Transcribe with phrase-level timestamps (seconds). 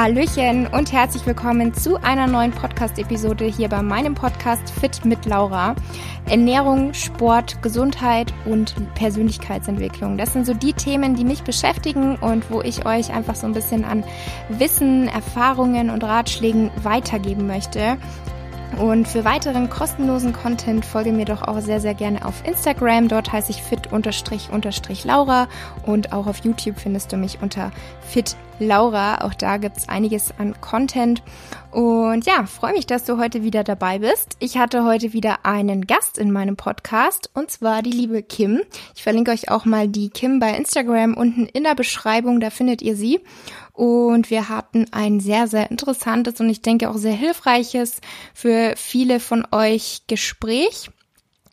[0.00, 5.74] Hallöchen und herzlich willkommen zu einer neuen Podcast-Episode hier bei meinem Podcast Fit mit Laura.
[6.26, 10.16] Ernährung, Sport, Gesundheit und Persönlichkeitsentwicklung.
[10.16, 13.54] Das sind so die Themen, die mich beschäftigen und wo ich euch einfach so ein
[13.54, 14.04] bisschen an
[14.48, 17.96] Wissen, Erfahrungen und Ratschlägen weitergeben möchte.
[18.76, 23.08] Und für weiteren kostenlosen Content folge mir doch auch sehr, sehr gerne auf Instagram.
[23.08, 25.48] Dort heiße ich fit-laura
[25.84, 27.72] und auch auf YouTube findest du mich unter
[28.02, 29.24] fit Laura.
[29.24, 31.22] Auch da gibt's einiges an Content.
[31.70, 34.36] Und ja, freue mich, dass du heute wieder dabei bist.
[34.38, 38.62] Ich hatte heute wieder einen Gast in meinem Podcast und zwar die liebe Kim.
[38.94, 42.80] Ich verlinke euch auch mal die Kim bei Instagram unten in der Beschreibung, da findet
[42.80, 43.20] ihr sie.
[43.78, 48.00] Und wir hatten ein sehr, sehr interessantes und ich denke auch sehr hilfreiches
[48.34, 50.90] für viele von euch Gespräch.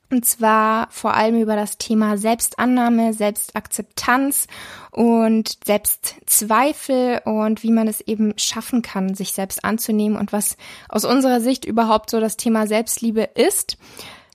[0.09, 4.47] Und zwar vor allem über das Thema Selbstannahme, Selbstakzeptanz
[4.89, 10.57] und Selbstzweifel und wie man es eben schaffen kann, sich selbst anzunehmen und was
[10.89, 13.77] aus unserer Sicht überhaupt so das Thema Selbstliebe ist.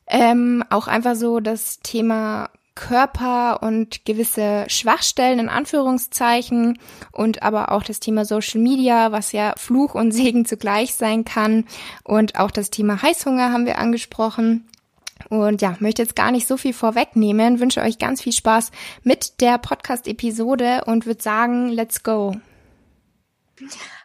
[0.07, 6.79] Ähm, auch einfach so das Thema Körper und gewisse Schwachstellen in Anführungszeichen
[7.13, 11.67] und aber auch das Thema Social Media, was ja Fluch und Segen zugleich sein kann
[12.05, 14.67] und auch das Thema Heißhunger haben wir angesprochen.
[15.29, 18.71] Und ja, möchte jetzt gar nicht so viel vorwegnehmen, wünsche euch ganz viel Spaß
[19.03, 22.35] mit der Podcast-Episode und würde sagen, let's go.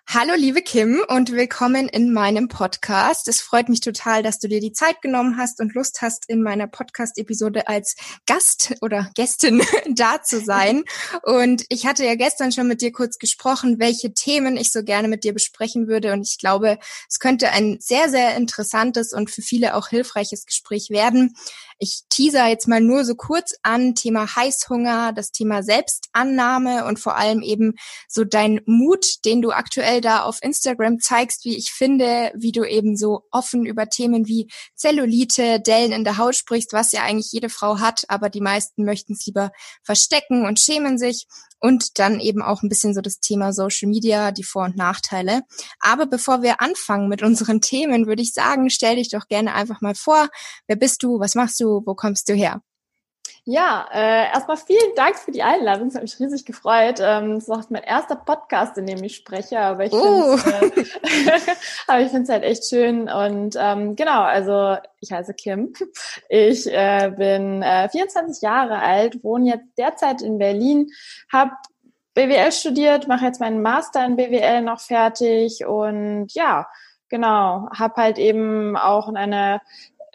[0.07, 3.27] Hallo liebe Kim und willkommen in meinem Podcast.
[3.27, 6.43] Es freut mich total, dass du dir die Zeit genommen hast und Lust hast, in
[6.43, 7.95] meiner Podcast-Episode als
[8.27, 10.83] Gast oder Gästin da zu sein.
[11.23, 15.07] Und ich hatte ja gestern schon mit dir kurz gesprochen, welche Themen ich so gerne
[15.07, 16.13] mit dir besprechen würde.
[16.13, 16.77] Und ich glaube,
[17.09, 21.35] es könnte ein sehr, sehr interessantes und für viele auch hilfreiches Gespräch werden.
[21.77, 27.17] Ich teaser jetzt mal nur so kurz an, Thema Heißhunger, das Thema Selbstannahme und vor
[27.17, 27.73] allem eben
[28.07, 32.63] so dein Mut, den du aktuell da auf Instagram zeigst, wie ich finde, wie du
[32.63, 37.31] eben so offen über Themen wie Zellulite, Dellen in der Haut sprichst, was ja eigentlich
[37.31, 39.51] jede Frau hat, aber die meisten möchten es lieber
[39.83, 41.27] verstecken und schämen sich
[41.59, 45.41] und dann eben auch ein bisschen so das Thema Social Media, die Vor- und Nachteile.
[45.79, 49.81] Aber bevor wir anfangen mit unseren Themen, würde ich sagen, stell dich doch gerne einfach
[49.81, 50.29] mal vor.
[50.67, 51.19] Wer bist du?
[51.19, 51.81] Was machst du?
[51.85, 52.61] Wo kommst du her?
[53.47, 55.89] Ja, äh, erstmal vielen Dank für die Einladung.
[55.89, 56.99] Es hat mich riesig gefreut.
[56.99, 60.35] Ähm, das ist auch mein erster Podcast, in dem ich spreche, aber ich oh.
[60.37, 60.81] finde
[61.87, 63.07] äh, es halt echt schön.
[63.07, 65.73] Und ähm, genau, also ich heiße Kim.
[66.27, 70.89] Ich äh, bin äh, 24 Jahre alt, wohne jetzt derzeit in Berlin,
[71.31, 71.51] habe
[72.15, 76.65] BWL studiert, mache jetzt meinen Master in BWL noch fertig und ja,
[77.09, 79.61] genau, habe halt eben auch eine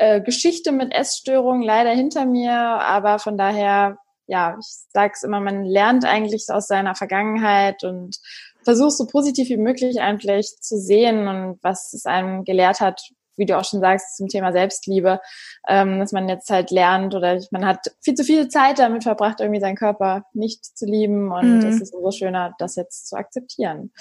[0.01, 5.63] äh, Geschichte mit Essstörungen leider hinter mir, aber von daher, ja, ich sag's immer, man
[5.65, 8.17] lernt eigentlich aus seiner Vergangenheit und
[8.65, 13.03] versucht so positiv wie möglich eigentlich zu sehen und was es einem gelehrt hat,
[13.37, 15.21] wie du auch schon sagst, zum Thema Selbstliebe,
[15.69, 19.41] ähm, dass man jetzt halt lernt oder man hat viel zu viel Zeit damit verbracht,
[19.41, 21.67] irgendwie seinen Körper nicht zu lieben und mhm.
[21.67, 23.93] es ist umso schöner, das jetzt zu akzeptieren.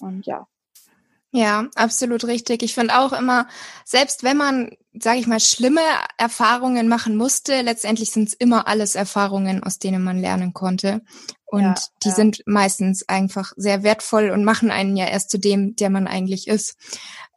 [0.00, 0.46] Und ja.
[1.34, 2.62] Ja, absolut richtig.
[2.62, 3.48] Ich finde auch immer,
[3.86, 5.80] selbst wenn man, sage ich mal, schlimme
[6.18, 11.00] Erfahrungen machen musste, letztendlich sind es immer alles Erfahrungen, aus denen man lernen konnte.
[11.46, 12.14] Und ja, die ja.
[12.14, 16.48] sind meistens einfach sehr wertvoll und machen einen ja erst zu dem, der man eigentlich
[16.48, 16.76] ist.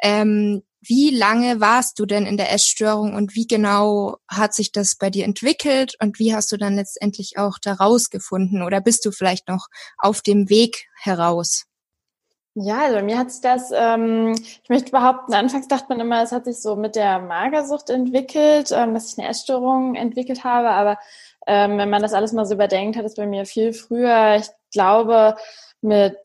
[0.03, 4.95] Ähm, wie lange warst du denn in der Essstörung und wie genau hat sich das
[4.95, 9.12] bei dir entwickelt und wie hast du dann letztendlich auch da rausgefunden oder bist du
[9.12, 9.67] vielleicht noch
[9.97, 11.66] auf dem Weg heraus?
[12.58, 14.32] Ja, also bei mir hat sich das, ähm,
[14.64, 18.72] ich möchte behaupten, anfangs dachte man immer, es hat sich so mit der Magersucht entwickelt,
[18.72, 20.98] ähm, dass ich eine Essstörung entwickelt habe, aber
[21.48, 24.48] ähm, wenn man das alles mal so überdenkt, hat es bei mir viel früher, ich
[24.72, 25.36] glaube,
[25.82, 26.18] mit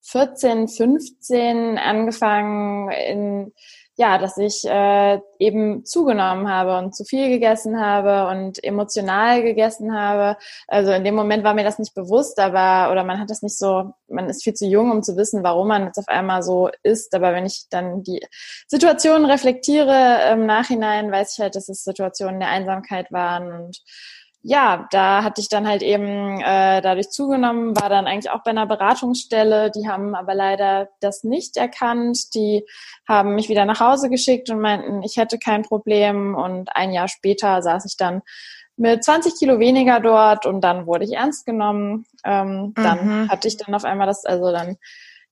[0.00, 3.52] 14, 15 angefangen in
[3.98, 9.94] ja, dass ich äh, eben zugenommen habe und zu viel gegessen habe und emotional gegessen
[9.94, 10.36] habe.
[10.68, 13.56] Also in dem Moment war mir das nicht bewusst, aber oder man hat das nicht
[13.56, 16.68] so, man ist viel zu jung, um zu wissen, warum man jetzt auf einmal so
[16.82, 17.14] ist.
[17.14, 18.20] Aber wenn ich dann die
[18.68, 23.80] Situation reflektiere im Nachhinein, weiß ich halt, dass es Situationen der Einsamkeit waren und
[24.48, 28.52] ja, da hatte ich dann halt eben äh, dadurch zugenommen, war dann eigentlich auch bei
[28.52, 29.72] einer Beratungsstelle.
[29.72, 32.32] Die haben aber leider das nicht erkannt.
[32.32, 32.64] Die
[33.08, 36.36] haben mich wieder nach Hause geschickt und meinten, ich hätte kein Problem.
[36.36, 38.22] Und ein Jahr später saß ich dann
[38.76, 42.06] mit 20 Kilo weniger dort und dann wurde ich ernst genommen.
[42.24, 43.28] Ähm, dann mhm.
[43.28, 44.76] hatte ich dann auf einmal das, also dann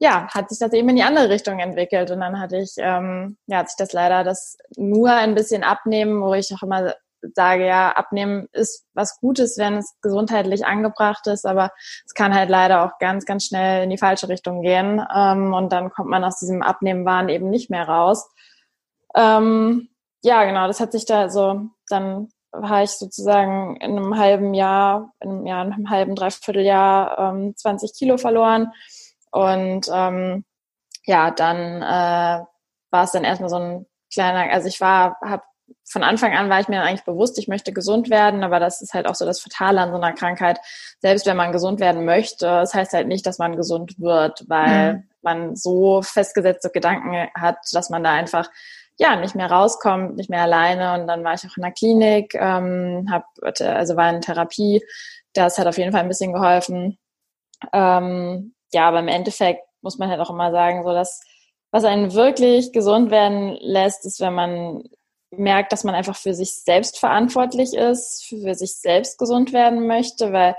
[0.01, 3.37] ja, hat sich das eben in die andere Richtung entwickelt und dann hatte ich, ähm,
[3.47, 6.95] ja, hat sich das leider das nur ein bisschen abnehmen, wo ich auch immer
[7.35, 11.71] sage, ja, abnehmen ist was Gutes, wenn es gesundheitlich angebracht ist, aber
[12.05, 15.05] es kann halt leider auch ganz, ganz schnell in die falsche Richtung gehen.
[15.15, 18.29] Ähm, und dann kommt man aus diesem Abnehmenwahn eben nicht mehr raus.
[19.15, 19.89] Ähm,
[20.23, 25.13] ja, genau, das hat sich da so, dann war ich sozusagen in einem halben Jahr,
[25.21, 28.73] in einem, Jahr, in einem halben, dreiviertel Jahr ähm, 20 Kilo verloren.
[29.31, 30.45] Und ähm,
[31.05, 32.45] ja, dann äh,
[32.91, 35.43] war es dann erstmal so ein kleiner, also ich war, habe
[35.87, 38.95] von Anfang an war ich mir eigentlich bewusst, ich möchte gesund werden, aber das ist
[38.95, 40.59] halt auch so das Fatale an so einer Krankheit.
[41.01, 44.95] Selbst wenn man gesund werden möchte, das heißt halt nicht, dass man gesund wird, weil
[44.95, 45.09] mhm.
[45.23, 48.49] man so festgesetzte Gedanken hat, dass man da einfach
[48.99, 50.95] ja nicht mehr rauskommt, nicht mehr alleine.
[50.95, 54.83] Und dann war ich auch in der Klinik, ähm, hab, also war in Therapie.
[55.33, 56.99] Das hat auf jeden Fall ein bisschen geholfen.
[57.73, 61.21] Ähm, ja, aber im Endeffekt muss man halt auch immer sagen, so dass
[61.71, 64.85] was einen wirklich gesund werden lässt, ist, wenn man
[65.39, 70.33] merkt, dass man einfach für sich selbst verantwortlich ist, für sich selbst gesund werden möchte,
[70.33, 70.57] weil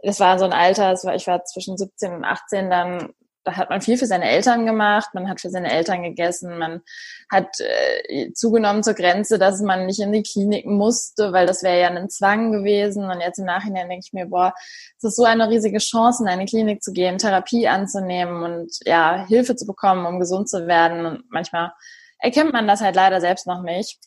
[0.00, 3.14] das war so ein Alter, ich war zwischen 17 und 18 dann
[3.48, 6.82] da hat man viel für seine Eltern gemacht, man hat für seine Eltern gegessen, man
[7.30, 11.80] hat äh, zugenommen zur Grenze, dass man nicht in die Klinik musste, weil das wäre
[11.80, 13.10] ja ein Zwang gewesen.
[13.10, 14.52] Und jetzt im Nachhinein denke ich mir, boah,
[14.98, 19.24] es ist so eine riesige Chance, in eine Klinik zu gehen, Therapie anzunehmen und ja,
[19.26, 21.06] Hilfe zu bekommen, um gesund zu werden.
[21.06, 21.72] Und manchmal
[22.18, 23.98] erkennt man das halt leider selbst noch nicht.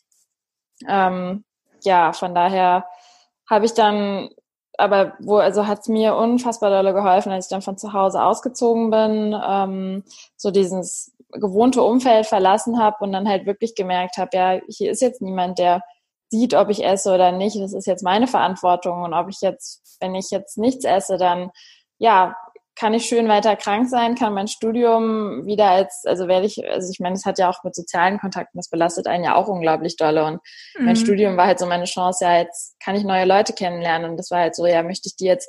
[0.88, 1.44] Ähm,
[1.82, 2.86] ja, von daher
[3.48, 4.30] habe ich dann
[4.78, 8.90] aber wo, also hat's mir unfassbar dolle geholfen, als ich dann von zu Hause ausgezogen
[8.90, 10.02] bin, ähm,
[10.36, 15.02] so dieses gewohnte Umfeld verlassen habe und dann halt wirklich gemerkt habe, ja, hier ist
[15.02, 15.82] jetzt niemand, der
[16.30, 17.56] sieht, ob ich esse oder nicht.
[17.56, 21.50] Das ist jetzt meine Verantwortung und ob ich jetzt, wenn ich jetzt nichts esse, dann
[21.98, 22.36] ja,
[22.74, 26.90] kann ich schön weiter krank sein, kann mein Studium wieder als, also werde ich, also
[26.90, 29.96] ich meine, es hat ja auch mit sozialen Kontakten, das belastet einen ja auch unglaublich
[29.96, 30.24] dolle.
[30.24, 30.40] Und
[30.78, 30.86] mhm.
[30.86, 34.10] mein Studium war halt so meine Chance, ja, jetzt kann ich neue Leute kennenlernen.
[34.10, 35.48] Und das war halt so, ja, möchte ich die jetzt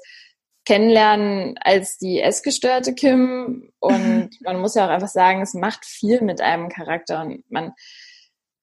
[0.65, 3.71] kennenlernen als die essgestörte Kim.
[3.79, 7.21] Und man muss ja auch einfach sagen, es macht viel mit einem Charakter.
[7.21, 7.73] Und man,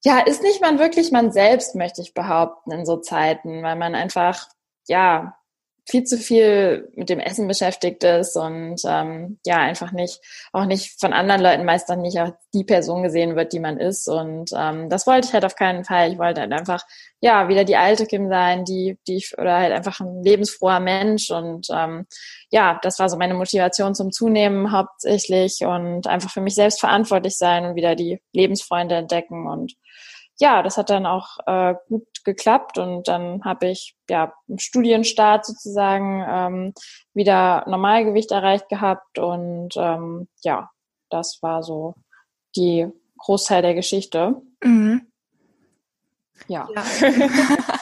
[0.04, 3.94] ja, ist nicht man wirklich man selbst, möchte ich behaupten, in so Zeiten, weil man
[3.94, 4.46] einfach,
[4.86, 5.34] ja,
[5.90, 10.20] viel zu viel mit dem Essen beschäftigt ist und ähm, ja, einfach nicht,
[10.52, 13.78] auch nicht von anderen Leuten meist dann nicht auch die Person gesehen wird, die man
[13.78, 14.08] ist.
[14.08, 16.12] Und ähm, das wollte ich halt auf keinen Fall.
[16.12, 16.84] Ich wollte halt einfach,
[17.20, 21.30] ja, wieder die alte Kim sein, die, die ich, oder halt einfach ein lebensfroher Mensch.
[21.30, 22.06] Und ähm,
[22.50, 27.36] ja, das war so meine Motivation zum Zunehmen hauptsächlich und einfach für mich selbst verantwortlich
[27.36, 29.74] sein und wieder die Lebensfreunde entdecken und
[30.40, 35.44] ja, das hat dann auch äh, gut geklappt und dann habe ich ja im Studienstart
[35.44, 36.74] sozusagen ähm,
[37.12, 40.70] wieder Normalgewicht erreicht gehabt und ähm, ja,
[41.10, 41.94] das war so
[42.56, 42.88] die
[43.18, 44.40] Großteil der Geschichte.
[44.64, 45.06] Mhm.
[46.48, 46.66] Ja.
[46.74, 46.82] ja.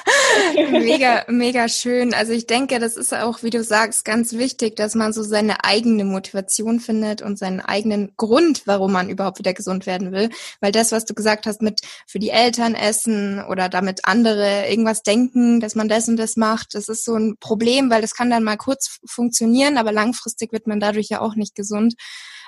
[0.70, 2.14] mega, mega schön.
[2.14, 5.64] Also ich denke, das ist auch, wie du sagst, ganz wichtig, dass man so seine
[5.64, 10.30] eigene Motivation findet und seinen eigenen Grund, warum man überhaupt wieder gesund werden will.
[10.60, 15.02] Weil das, was du gesagt hast, mit für die Eltern essen oder damit andere irgendwas
[15.02, 18.31] denken, dass man das und das macht, das ist so ein Problem, weil das kann
[18.31, 21.94] dann mal kurz funktionieren, aber langfristig wird man dadurch ja auch nicht gesund.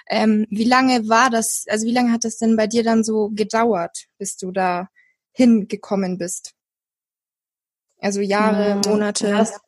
[0.08, 3.30] Ähm, wie lange war das, also wie lange hat das denn bei dir dann so
[3.32, 4.88] gedauert, bis du da
[5.32, 6.52] hingekommen bist?
[8.00, 9.28] Also Jahre, hm, Monate.
[9.28, 9.60] Ja das,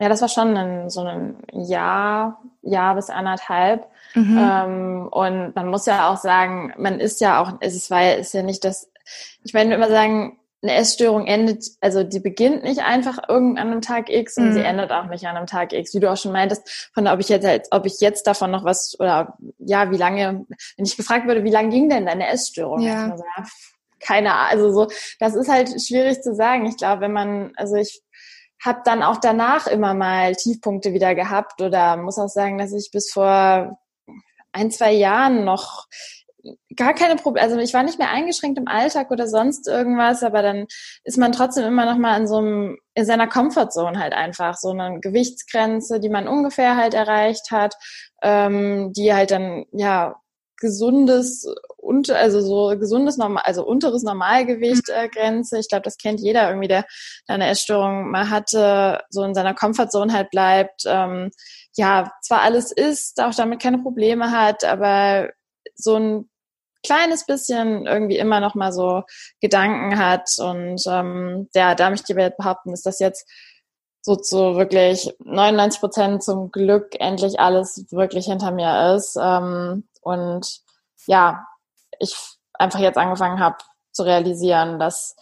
[0.00, 3.86] ja, das war schon ein, so ein Jahr, Jahr bis anderthalb.
[4.14, 4.38] Mhm.
[4.38, 8.42] Ähm, und man muss ja auch sagen, man ist ja auch, es war ist ja
[8.42, 8.90] nicht das,
[9.44, 13.80] ich meine immer sagen, eine Essstörung endet, also die beginnt nicht einfach irgendwann an einem
[13.82, 14.52] Tag X und mhm.
[14.54, 17.20] sie endet auch nicht an einem Tag X, wie du auch schon meintest, von ob
[17.20, 21.26] ich jetzt, ob ich jetzt davon noch was oder ja, wie lange, wenn ich gefragt
[21.26, 22.80] würde, wie lange ging denn deine Essstörung?
[22.80, 23.14] Ja
[24.04, 24.50] keine Ahnung.
[24.50, 26.66] Also so, das ist halt schwierig zu sagen.
[26.66, 28.02] Ich glaube, wenn man, also ich
[28.62, 32.90] habe dann auch danach immer mal Tiefpunkte wieder gehabt oder muss auch sagen, dass ich
[32.92, 33.78] bis vor
[34.52, 35.86] ein, zwei Jahren noch
[36.76, 40.42] gar keine Probleme, also ich war nicht mehr eingeschränkt im Alltag oder sonst irgendwas, aber
[40.42, 40.66] dann
[41.04, 44.70] ist man trotzdem immer noch mal in so einem, in seiner Comfortzone halt einfach, so
[44.70, 47.74] eine Gewichtsgrenze, die man ungefähr halt erreicht hat,
[48.22, 50.16] ähm, die halt dann, ja,
[50.58, 51.46] gesundes
[51.84, 55.58] unter, also so gesundes normal, also unteres Normalgewicht äh, Grenze.
[55.58, 56.86] Ich glaube, das kennt jeder irgendwie, der
[57.26, 60.82] eine Essstörung mal hatte, so in seiner Comfortzone halt bleibt.
[60.86, 61.30] Ähm,
[61.76, 65.30] ja, zwar alles isst, auch damit keine Probleme hat, aber
[65.74, 66.30] so ein
[66.84, 69.02] kleines bisschen irgendwie immer noch mal so
[69.40, 73.26] Gedanken hat und ähm, ja, da möchte ich behaupten, ist das jetzt
[74.02, 79.16] so zu wirklich 99 Prozent zum Glück endlich alles wirklich hinter mir ist.
[79.18, 80.60] Ähm, und
[81.06, 81.46] ja,
[81.98, 82.14] ich
[82.54, 83.56] einfach jetzt angefangen habe
[83.92, 85.16] zu realisieren, dass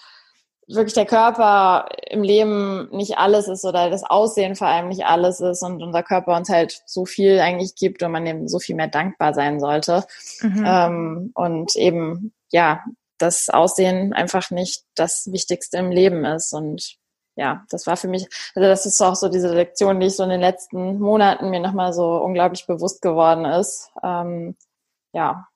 [0.69, 5.41] wirklich der Körper im Leben nicht alles ist oder das Aussehen vor allem nicht alles
[5.41, 8.77] ist und unser Körper uns halt so viel eigentlich gibt und man eben so viel
[8.77, 10.05] mehr dankbar sein sollte.
[10.41, 10.65] Mhm.
[10.67, 12.83] Ähm, und eben, ja,
[13.19, 16.53] das Aussehen einfach nicht das Wichtigste im Leben ist.
[16.53, 16.97] Und
[17.37, 20.25] ja, das war für mich, also das ist auch so diese Lektion, die ich so
[20.25, 23.91] in den letzten Monaten mir nochmal so unglaublich bewusst geworden ist.
[24.03, 24.57] Ähm,
[25.13, 25.47] ja,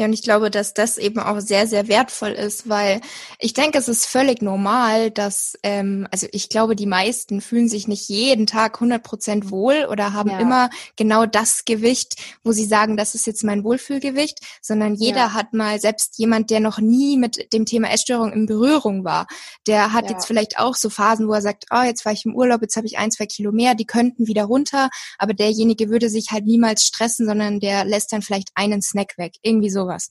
[0.00, 3.02] ja, und ich glaube, dass das eben auch sehr, sehr wertvoll ist, weil
[3.38, 7.86] ich denke, es ist völlig normal, dass, ähm, also ich glaube, die meisten fühlen sich
[7.86, 10.38] nicht jeden Tag 100 Prozent wohl oder haben ja.
[10.38, 15.32] immer genau das Gewicht, wo sie sagen, das ist jetzt mein Wohlfühlgewicht, sondern jeder ja.
[15.34, 19.26] hat mal, selbst jemand, der noch nie mit dem Thema Essstörung in Berührung war,
[19.66, 20.12] der hat ja.
[20.12, 22.76] jetzt vielleicht auch so Phasen, wo er sagt, oh, jetzt war ich im Urlaub, jetzt
[22.76, 24.88] habe ich ein, zwei Kilo mehr, die könnten wieder runter,
[25.18, 29.34] aber derjenige würde sich halt niemals stressen, sondern der lässt dann vielleicht einen Snack weg,
[29.42, 30.10] irgendwie sowas sowas.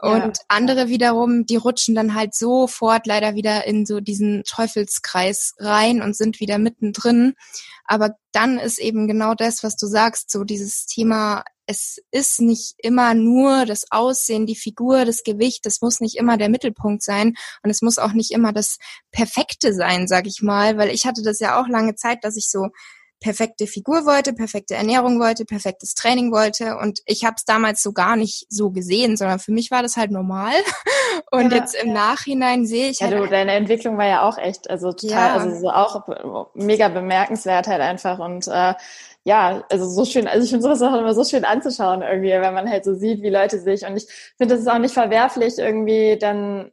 [0.00, 0.44] Und ja.
[0.48, 6.16] andere wiederum, die rutschen dann halt sofort leider wieder in so diesen Teufelskreis rein und
[6.16, 7.34] sind wieder mittendrin.
[7.84, 12.74] Aber dann ist eben genau das, was du sagst, so dieses Thema, es ist nicht
[12.78, 17.34] immer nur das Aussehen, die Figur, das Gewicht, das muss nicht immer der Mittelpunkt sein
[17.62, 18.78] und es muss auch nicht immer das
[19.10, 22.50] Perfekte sein, sag ich mal, weil ich hatte das ja auch lange Zeit, dass ich
[22.50, 22.68] so
[23.20, 26.76] perfekte Figur wollte, perfekte Ernährung wollte, perfektes Training wollte.
[26.76, 29.96] Und ich habe es damals so gar nicht so gesehen, sondern für mich war das
[29.96, 30.52] halt normal.
[31.30, 31.94] Und ja, jetzt im ja.
[31.94, 33.18] Nachhinein sehe ich ja, halt.
[33.18, 35.34] Du, deine Entwicklung war ja auch echt, also total, ja.
[35.34, 38.18] also so auch mega bemerkenswert halt einfach.
[38.18, 38.74] Und äh,
[39.24, 42.54] ja, also so schön, also ich finde sowas auch immer so schön anzuschauen irgendwie, wenn
[42.54, 43.84] man halt so sieht, wie Leute sich.
[43.84, 44.06] Und ich
[44.36, 46.70] finde, das ist auch nicht verwerflich, irgendwie dann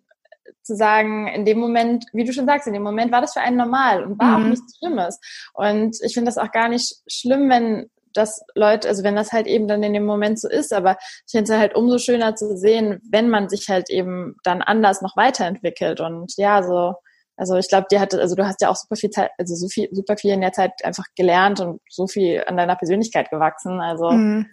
[0.63, 3.41] zu sagen, in dem Moment, wie du schon sagst, in dem Moment war das für
[3.41, 4.45] einen normal und war mhm.
[4.45, 5.19] auch nichts Schlimmes.
[5.53, 9.47] Und ich finde das auch gar nicht schlimm, wenn das Leute, also wenn das halt
[9.47, 10.97] eben dann in dem Moment so ist, aber
[11.27, 15.01] ich finde es halt umso schöner zu sehen, wenn man sich halt eben dann anders
[15.01, 16.93] noch weiterentwickelt und ja, so,
[17.37, 19.67] also ich glaube, dir hat, also du hast ja auch super viel Zeit, also so
[19.67, 23.81] viel, super viel in der Zeit einfach gelernt und so viel an deiner Persönlichkeit gewachsen,
[23.81, 24.11] also.
[24.11, 24.47] Mhm.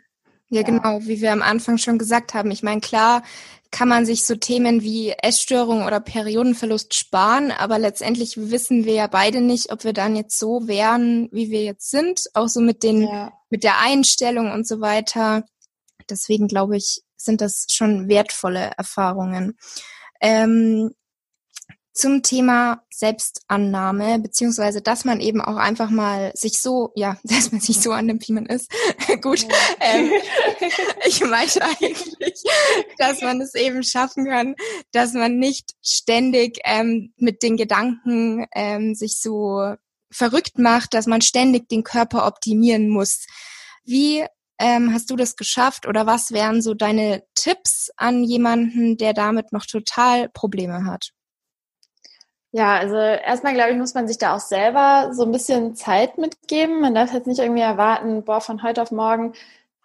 [0.52, 2.50] Ja, genau, wie wir am Anfang schon gesagt haben.
[2.50, 3.22] Ich meine, klar
[3.70, 9.06] kann man sich so Themen wie Essstörung oder Periodenverlust sparen, aber letztendlich wissen wir ja
[9.06, 12.82] beide nicht, ob wir dann jetzt so wären, wie wir jetzt sind, auch so mit
[12.82, 13.32] den, ja.
[13.48, 15.44] mit der Einstellung und so weiter.
[16.10, 19.56] Deswegen glaube ich, sind das schon wertvolle Erfahrungen.
[20.20, 20.90] Ähm,
[21.92, 27.60] zum Thema Selbstannahme, beziehungsweise, dass man eben auch einfach mal sich so, ja, dass man
[27.60, 28.70] sich so annimmt, wie man ist.
[29.20, 29.46] Gut.
[29.80, 30.10] Ähm,
[31.06, 32.42] ich meinte eigentlich,
[32.98, 34.54] dass man es eben schaffen kann,
[34.92, 39.74] dass man nicht ständig ähm, mit den Gedanken ähm, sich so
[40.10, 43.26] verrückt macht, dass man ständig den Körper optimieren muss.
[43.84, 44.24] Wie
[44.58, 49.52] ähm, hast du das geschafft oder was wären so deine Tipps an jemanden, der damit
[49.52, 51.12] noch total Probleme hat?
[52.54, 56.18] Ja, also erstmal glaube ich, muss man sich da auch selber so ein bisschen Zeit
[56.18, 56.82] mitgeben.
[56.82, 59.32] Man darf jetzt nicht irgendwie erwarten, boah, von heute auf morgen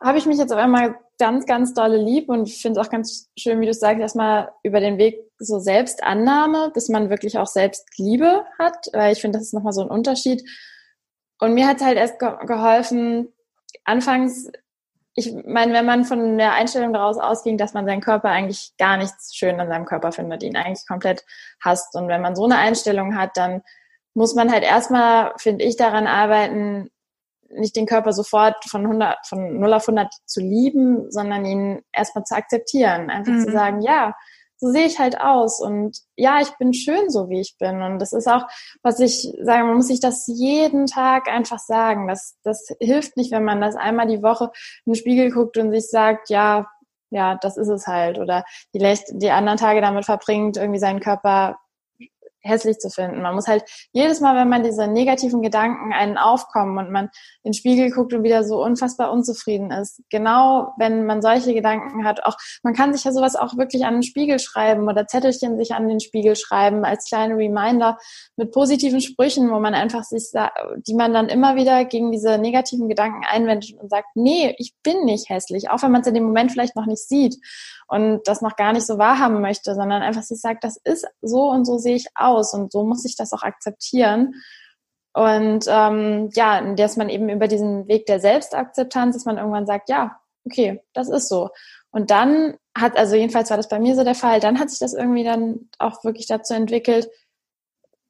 [0.02, 3.30] habe ich mich jetzt auf einmal ganz, ganz dolle lieb und finde es auch ganz
[3.38, 8.46] schön, wie du sagst, erstmal über den Weg so Selbstannahme, bis man wirklich auch Selbstliebe
[8.60, 10.44] hat, weil ich finde, das ist nochmal so ein Unterschied.
[11.40, 13.34] Und mir hat es halt erst geholfen,
[13.86, 14.52] anfangs
[15.20, 18.98] ich meine, wenn man von der Einstellung daraus ausging, dass man seinen Körper eigentlich gar
[18.98, 21.26] nichts schön an seinem Körper findet, ihn eigentlich komplett
[21.60, 21.96] hasst.
[21.96, 23.64] Und wenn man so eine Einstellung hat, dann
[24.14, 26.92] muss man halt erstmal, finde ich, daran arbeiten,
[27.50, 32.24] nicht den Körper sofort von 100, von 0 auf 100 zu lieben, sondern ihn erstmal
[32.24, 33.10] zu akzeptieren.
[33.10, 33.44] Einfach mhm.
[33.44, 34.14] zu sagen, ja,
[34.60, 37.82] so sehe ich halt aus und ja, ich bin schön so, wie ich bin.
[37.82, 38.44] Und das ist auch,
[38.82, 42.08] was ich sage, man muss sich das jeden Tag einfach sagen.
[42.08, 44.52] Das, das hilft nicht, wenn man das einmal die Woche
[44.86, 46.68] in den Spiegel guckt und sich sagt, ja,
[47.10, 48.20] ja, das ist es halt.
[48.20, 48.80] Oder die,
[49.12, 51.58] die anderen Tage damit verbringt, irgendwie seinen Körper
[52.42, 53.22] hässlich zu finden.
[53.22, 57.06] Man muss halt jedes Mal, wenn man diese negativen Gedanken einen aufkommen und man
[57.44, 62.06] in den Spiegel guckt und wieder so unfassbar unzufrieden ist, genau wenn man solche Gedanken
[62.06, 65.58] hat, auch man kann sich ja sowas auch wirklich an den Spiegel schreiben oder Zettelchen
[65.58, 67.98] sich an den Spiegel schreiben als kleine Reminder
[68.36, 70.32] mit positiven Sprüchen, wo man einfach sich,
[70.88, 75.06] die man dann immer wieder gegen diese negativen Gedanken einwendet und sagt, nee, ich bin
[75.06, 77.38] nicht hässlich, auch wenn man es in dem Moment vielleicht noch nicht sieht
[77.88, 81.50] und das noch gar nicht so wahrhaben möchte, sondern einfach sich sagt, das ist so
[81.50, 84.36] und so sehe ich aus und so muss ich das auch akzeptieren.
[85.14, 89.90] Und ähm, ja, dass man eben über diesen Weg der Selbstakzeptanz, dass man irgendwann sagt,
[89.90, 91.50] ja, okay, das ist so.
[91.92, 94.80] Und dann hat, also jedenfalls war das bei mir so der Fall, dann hat sich
[94.80, 97.10] das irgendwie dann auch wirklich dazu entwickelt,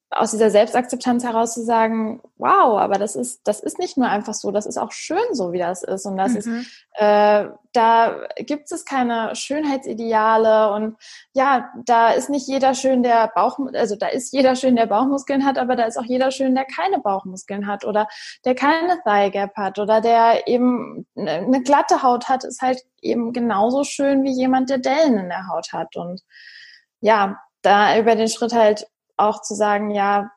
[0.10, 4.34] aus dieser Selbstakzeptanz heraus zu sagen, wow, aber das ist, das ist nicht nur einfach
[4.34, 6.06] so, das ist auch schön so, wie das ist.
[6.06, 6.38] Und das mhm.
[6.38, 10.96] ist, äh, da gibt es keine Schönheitsideale und
[11.34, 15.46] ja, da ist nicht jeder schön, der Bauch, also da ist jeder schön, der Bauchmuskeln
[15.46, 18.08] hat, aber da ist auch jeder schön, der keine Bauchmuskeln hat oder
[18.46, 23.34] der keine Thigh Gap hat oder der eben eine glatte Haut hat, ist halt eben
[23.34, 25.98] genauso schön wie jemand, der Dellen in der Haut hat.
[25.98, 26.22] Und
[27.02, 28.88] ja, da über den Schritt halt
[29.18, 30.32] auch zu sagen, ja,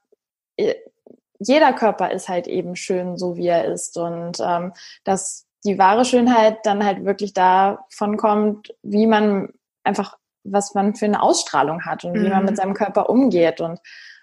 [1.39, 3.97] jeder Körper ist halt eben schön, so wie er ist.
[3.97, 4.73] Und ähm,
[5.05, 9.51] dass die wahre Schönheit dann halt wirklich davon kommt, wie man
[9.85, 12.25] einfach, was man für eine Ausstrahlung hat und mhm.
[12.25, 12.57] wie man mit mhm.
[12.57, 13.61] seinem Körper umgeht.
[13.61, 13.81] Und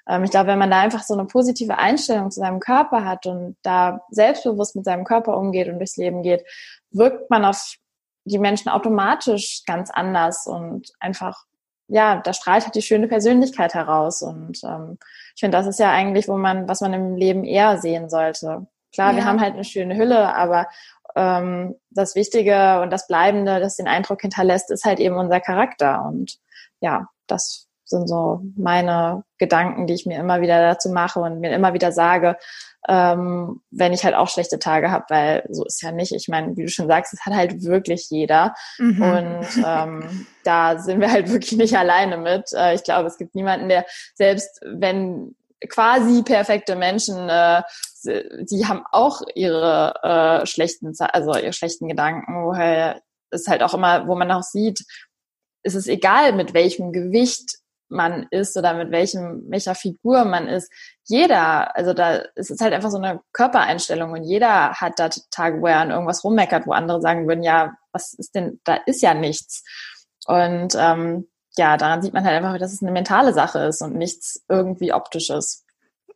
[0.07, 3.25] ähm, ich glaube, wenn man da einfach so eine positive Einstellung zu seinem Körper hat
[3.25, 6.43] und da selbstbewusst mit seinem Körper umgeht und durchs Leben geht,
[6.91, 7.75] wirkt man auf
[8.25, 11.45] die Menschen automatisch ganz anders und einfach
[11.87, 14.21] ja, da strahlt halt die schöne Persönlichkeit heraus.
[14.21, 14.97] Und ähm,
[15.35, 18.67] ich finde, das ist ja eigentlich, wo man, was man im Leben eher sehen sollte.
[18.93, 19.17] Klar, ja.
[19.17, 20.67] wir haben halt eine schöne Hülle, aber
[21.15, 26.03] ähm, das Wichtige und das Bleibende, das den Eindruck hinterlässt, ist halt eben unser Charakter.
[26.05, 26.37] Und
[26.79, 31.53] ja, das sind so meine Gedanken, die ich mir immer wieder dazu mache und mir
[31.53, 32.37] immer wieder sage,
[32.87, 36.13] ähm, wenn ich halt auch schlechte Tage habe, weil so ist ja nicht.
[36.13, 38.55] Ich meine, wie du schon sagst, es hat halt wirklich jeder.
[38.77, 39.01] Mhm.
[39.01, 42.51] Und ähm, da sind wir halt wirklich nicht alleine mit.
[42.53, 45.35] Äh, ich glaube, es gibt niemanden, der selbst wenn
[45.69, 47.63] quasi perfekte Menschen, äh,
[48.03, 53.01] die haben auch ihre äh, schlechten, also ihre schlechten Gedanken, woher
[53.31, 54.85] es halt auch immer, wo man auch sieht,
[55.63, 57.57] ist es egal, mit welchem Gewicht
[57.89, 60.71] man ist oder mit welchem, welcher Figur man ist.
[61.05, 65.61] Jeder, also da ist es halt einfach so eine Körpereinstellung und jeder hat da Tage,
[65.61, 69.01] wo er an irgendwas rummeckert, wo andere sagen würden, ja, was ist denn, da ist
[69.01, 69.63] ja nichts.
[70.25, 71.27] Und ähm,
[71.57, 74.93] ja, daran sieht man halt einfach, dass es eine mentale Sache ist und nichts irgendwie
[74.93, 75.65] optisches.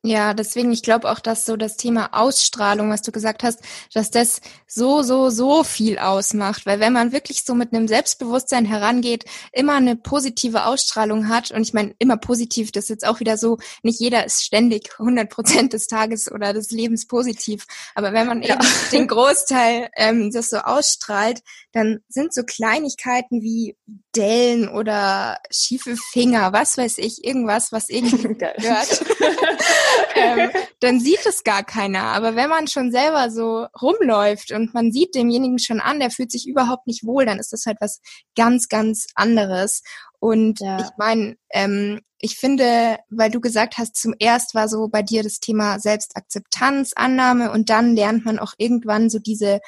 [0.04, 3.60] Ja, deswegen, ich glaube auch, dass so das Thema Ausstrahlung, was du gesagt hast,
[3.94, 6.66] dass das so, so, so viel ausmacht.
[6.66, 11.62] Weil wenn man wirklich so mit einem Selbstbewusstsein herangeht, immer eine positive Ausstrahlung hat, und
[11.62, 15.30] ich meine, immer positiv, das ist jetzt auch wieder so, nicht jeder ist ständig 100
[15.30, 17.68] Prozent des Tages oder des Lebens positiv.
[17.94, 18.56] Aber wenn man ja.
[18.56, 21.44] eben den Großteil ähm, das so ausstrahlt,
[21.74, 23.78] dann sind so Kleinigkeiten wie
[24.16, 29.06] Dellen oder schiefe Finger, was weiß ich, irgendwas, was irgendwie gehört.
[30.16, 32.04] ähm, dann sieht es gar keiner.
[32.04, 36.32] Aber wenn man schon selber so rumläuft und man sieht demjenigen schon an, der fühlt
[36.32, 38.02] sich überhaupt nicht wohl, dann ist das halt was
[38.36, 39.84] ganz, ganz anderes.
[40.20, 40.80] Und ja.
[40.80, 45.24] ich meine, ähm, ich finde, weil du gesagt hast, zum erst war so bei dir
[45.24, 49.60] das Thema Selbstakzeptanz, Annahme und dann lernt man auch irgendwann so diese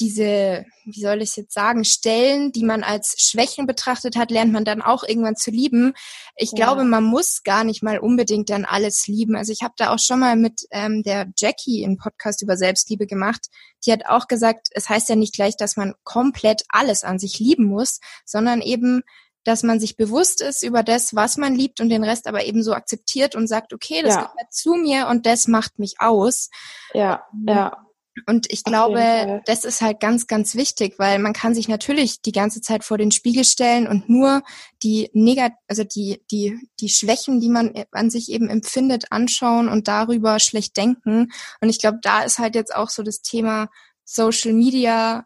[0.00, 4.64] diese, wie soll ich jetzt sagen, Stellen, die man als Schwächen betrachtet hat, lernt man
[4.64, 5.94] dann auch irgendwann zu lieben.
[6.36, 6.56] Ich ja.
[6.56, 9.36] glaube, man muss gar nicht mal unbedingt dann alles lieben.
[9.36, 13.06] Also ich habe da auch schon mal mit ähm, der Jackie einen Podcast über Selbstliebe
[13.06, 13.46] gemacht.
[13.86, 17.38] Die hat auch gesagt, es heißt ja nicht gleich, dass man komplett alles an sich
[17.38, 19.02] lieben muss, sondern eben
[19.44, 22.62] dass man sich bewusst ist über das, was man liebt und den Rest aber eben
[22.62, 24.20] so akzeptiert und sagt, okay, das ja.
[24.22, 26.50] gehört zu mir und das macht mich aus.
[26.92, 27.87] Ja, ja.
[28.26, 32.32] Und ich glaube, das ist halt ganz, ganz wichtig, weil man kann sich natürlich die
[32.32, 34.42] ganze Zeit vor den Spiegel stellen und nur
[34.82, 39.88] die negat also die, die, die Schwächen, die man an sich eben empfindet, anschauen und
[39.88, 41.32] darüber schlecht denken.
[41.60, 43.68] Und ich glaube, da ist halt jetzt auch so das Thema
[44.04, 45.24] Social Media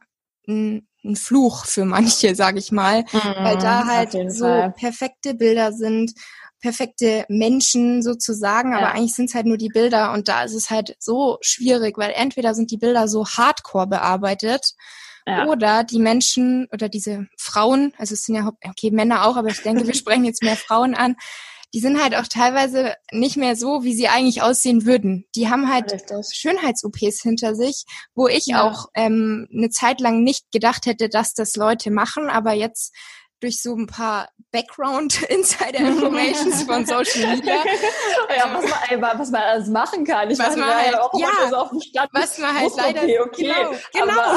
[0.48, 4.72] ein, ein Fluch für manche, sage ich mal, mhm, weil da halt so Fall.
[4.72, 6.12] perfekte Bilder sind
[6.62, 8.92] perfekte Menschen sozusagen, aber ja.
[8.92, 12.12] eigentlich sind es halt nur die Bilder und da ist es halt so schwierig, weil
[12.12, 14.72] entweder sind die Bilder so hardcore bearbeitet
[15.26, 15.46] ja.
[15.46, 19.62] oder die Menschen oder diese Frauen, also es sind ja okay Männer auch, aber ich
[19.62, 21.16] denke, wir sprechen jetzt mehr Frauen an.
[21.74, 25.24] Die sind halt auch teilweise nicht mehr so, wie sie eigentlich aussehen würden.
[25.34, 25.90] Die haben halt
[26.30, 28.62] Schönheits-OPs hinter sich, wo ich ja.
[28.62, 32.94] auch ähm, eine Zeit lang nicht gedacht hätte, dass das Leute machen, aber jetzt
[33.42, 37.54] durch so ein paar Background-Insider-Informations von Social Media.
[38.36, 40.30] ja, was man, ey, was man alles machen kann.
[40.30, 43.20] Ich was man halt, auch ja, so auf dem Stand was man halt leider, okay,
[43.20, 43.52] okay.
[43.92, 44.36] genau, genau.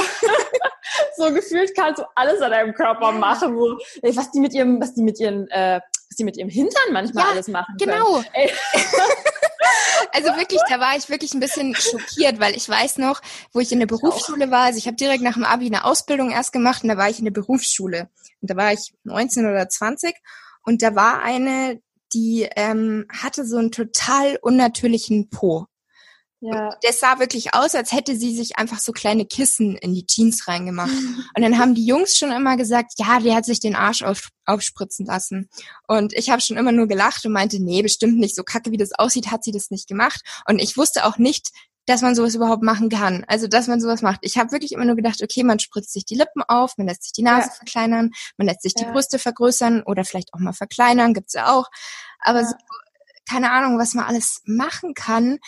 [1.18, 4.82] so gefühlt kannst du alles an deinem Körper machen, wo, ey, was die mit ihrem,
[4.82, 8.24] was die mit ihren, äh, was die mit ihrem Hintern manchmal ja, alles machen genau.
[10.14, 13.22] Also wirklich, da war ich wirklich ein bisschen schockiert, weil ich weiß noch,
[13.54, 16.32] wo ich in der Berufsschule war, also ich habe direkt nach dem Abi eine Ausbildung
[16.32, 18.10] erst gemacht und da war ich in der Berufsschule.
[18.42, 20.16] Und da war ich 19 oder 20
[20.64, 21.82] und da war eine,
[22.14, 25.68] die ähm, hatte so einen total unnatürlichen Po.
[26.52, 26.76] Ja.
[26.82, 30.48] Das sah wirklich aus, als hätte sie sich einfach so kleine Kissen in die Jeans
[30.48, 30.92] reingemacht.
[30.92, 34.30] Und dann haben die Jungs schon immer gesagt, ja, die hat sich den Arsch auf,
[34.46, 35.50] aufspritzen lassen.
[35.88, 38.36] Und ich habe schon immer nur gelacht und meinte, nee, bestimmt nicht.
[38.36, 40.22] So kacke, wie das aussieht, hat sie das nicht gemacht.
[40.48, 41.50] Und ich wusste auch nicht,
[41.86, 43.26] dass man sowas überhaupt machen kann.
[43.28, 44.20] Also, dass man sowas macht.
[44.22, 47.04] Ich habe wirklich immer nur gedacht, okay, man spritzt sich die Lippen auf, man lässt
[47.04, 47.54] sich die Nase ja.
[47.54, 48.86] verkleinern, man lässt sich ja.
[48.86, 51.70] die Brüste vergrößern oder vielleicht auch mal verkleinern, gibt's ja auch.
[52.20, 52.48] Aber ja.
[52.48, 52.56] so,
[53.30, 55.40] keine Ahnung, was man alles machen kann.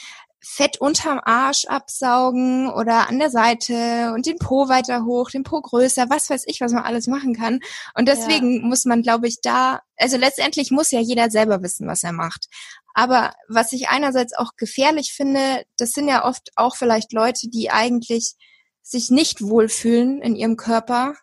[0.50, 5.62] Fett unterm Arsch absaugen oder an der Seite und den Po weiter hoch, den Po
[5.62, 7.60] größer, was weiß ich, was man alles machen kann.
[7.96, 8.66] Und deswegen ja.
[8.66, 12.48] muss man, glaube ich, da, also letztendlich muss ja jeder selber wissen, was er macht.
[12.94, 17.70] Aber was ich einerseits auch gefährlich finde, das sind ja oft auch vielleicht Leute, die
[17.70, 18.36] eigentlich
[18.82, 21.16] sich nicht wohlfühlen in ihrem Körper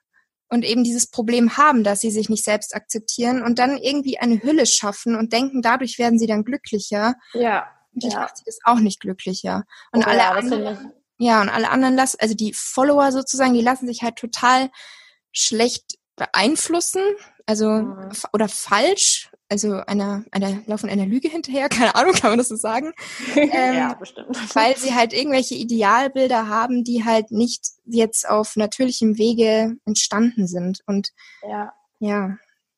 [0.49, 4.43] und eben dieses Problem haben, dass sie sich nicht selbst akzeptieren und dann irgendwie eine
[4.43, 7.15] Hülle schaffen und denken, dadurch werden sie dann glücklicher.
[7.33, 7.67] Ja.
[7.95, 8.21] Und ich ja.
[8.21, 9.65] macht sie das auch nicht glücklicher.
[9.93, 13.63] Und oh, alle ja, anderen, ja, und alle anderen lassen, also die Follower sozusagen, die
[13.63, 14.71] lassen sich halt total
[15.33, 17.03] schlecht beeinflussen,
[17.47, 18.11] also mhm.
[18.33, 22.57] oder falsch also einer, einer laufen einer Lüge hinterher, keine Ahnung, kann man das so
[22.57, 22.93] sagen?
[23.37, 24.29] Ähm, ja, bestimmt.
[24.55, 30.81] Weil sie halt irgendwelche Idealbilder haben, die halt nicht jetzt auf natürlichem Wege entstanden sind.
[30.87, 31.11] Und
[31.43, 31.73] ja.
[31.99, 32.37] ja.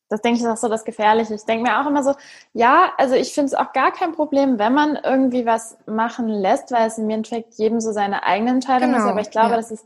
[0.08, 1.34] Das denke ich ist auch so das Gefährliche.
[1.34, 2.14] Ich denke mir auch immer so,
[2.52, 6.70] ja, also ich finde es auch gar kein Problem, wenn man irgendwie was machen lässt,
[6.70, 9.10] weil es im Endeffekt jedem so seine eigene Entscheidung genau, ist.
[9.10, 9.56] Aber ich glaube, ja.
[9.56, 9.84] das ist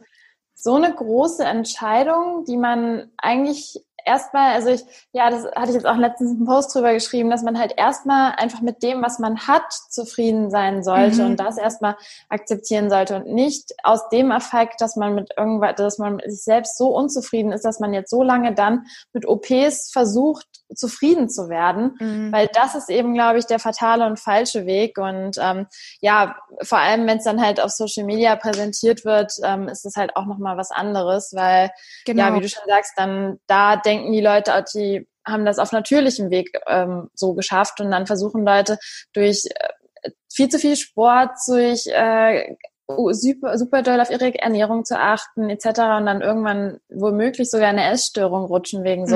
[0.55, 4.83] so eine große Entscheidung, die man eigentlich erstmal, also ich,
[5.13, 8.33] ja, das hatte ich jetzt auch letztens einen Post drüber geschrieben, dass man halt erstmal
[8.33, 11.31] einfach mit dem, was man hat, zufrieden sein sollte mhm.
[11.31, 11.97] und das erstmal
[12.29, 16.43] akzeptieren sollte und nicht aus dem Effekt, dass man mit irgendwas, dass man mit sich
[16.43, 21.49] selbst so unzufrieden ist, dass man jetzt so lange dann mit OPs versucht, zufrieden zu
[21.49, 22.33] werden, mhm.
[22.33, 25.67] weil das ist eben, glaube ich, der fatale und falsche Weg und ähm,
[26.01, 29.97] ja, vor allem, wenn es dann halt auf Social Media präsentiert wird, ähm, ist es
[29.97, 31.71] halt auch nochmal was anderes, weil,
[32.05, 32.25] genau.
[32.25, 36.31] ja, wie du schon sagst, dann da denken die Leute, die haben das auf natürlichem
[36.31, 38.79] Weg ähm, so geschafft und dann versuchen Leute
[39.13, 42.55] durch äh, viel zu viel Sport, durch äh,
[43.11, 45.67] super, super doll auf ihre Ernährung zu achten etc.
[45.67, 49.09] und dann irgendwann womöglich sogar eine Essstörung rutschen wegen mhm.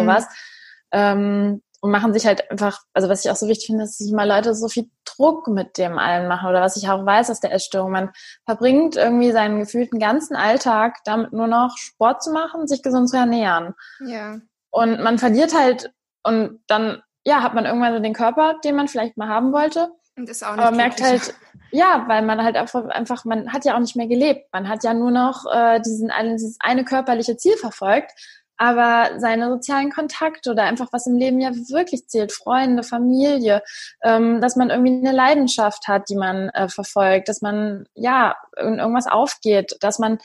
[0.94, 4.10] Ähm, und machen sich halt einfach, also was ich auch so wichtig finde, dass sich
[4.10, 7.40] mal Leute so viel Druck mit dem allen machen oder was ich auch weiß aus
[7.40, 7.92] der Essstörung.
[7.92, 8.10] Man
[8.46, 13.18] verbringt irgendwie seinen gefühlten ganzen Alltag damit nur noch Sport zu machen, sich gesund zu
[13.18, 13.74] ernähren.
[14.00, 14.38] Ja.
[14.70, 18.88] Und man verliert halt und dann, ja, hat man irgendwann so den Körper, den man
[18.88, 19.90] vielleicht mal haben wollte.
[20.16, 21.34] Und ist auch nicht aber merkt halt,
[21.70, 24.48] ja, weil man halt einfach, einfach, man hat ja auch nicht mehr gelebt.
[24.52, 28.12] Man hat ja nur noch äh, diesen, dieses eine körperliche Ziel verfolgt,
[28.56, 33.62] aber seine sozialen Kontakte oder einfach was im Leben ja wirklich zählt, Freunde, Familie,
[34.02, 38.78] ähm, dass man irgendwie eine Leidenschaft hat, die man äh, verfolgt, dass man ja in
[38.78, 40.18] irgendwas aufgeht, dass man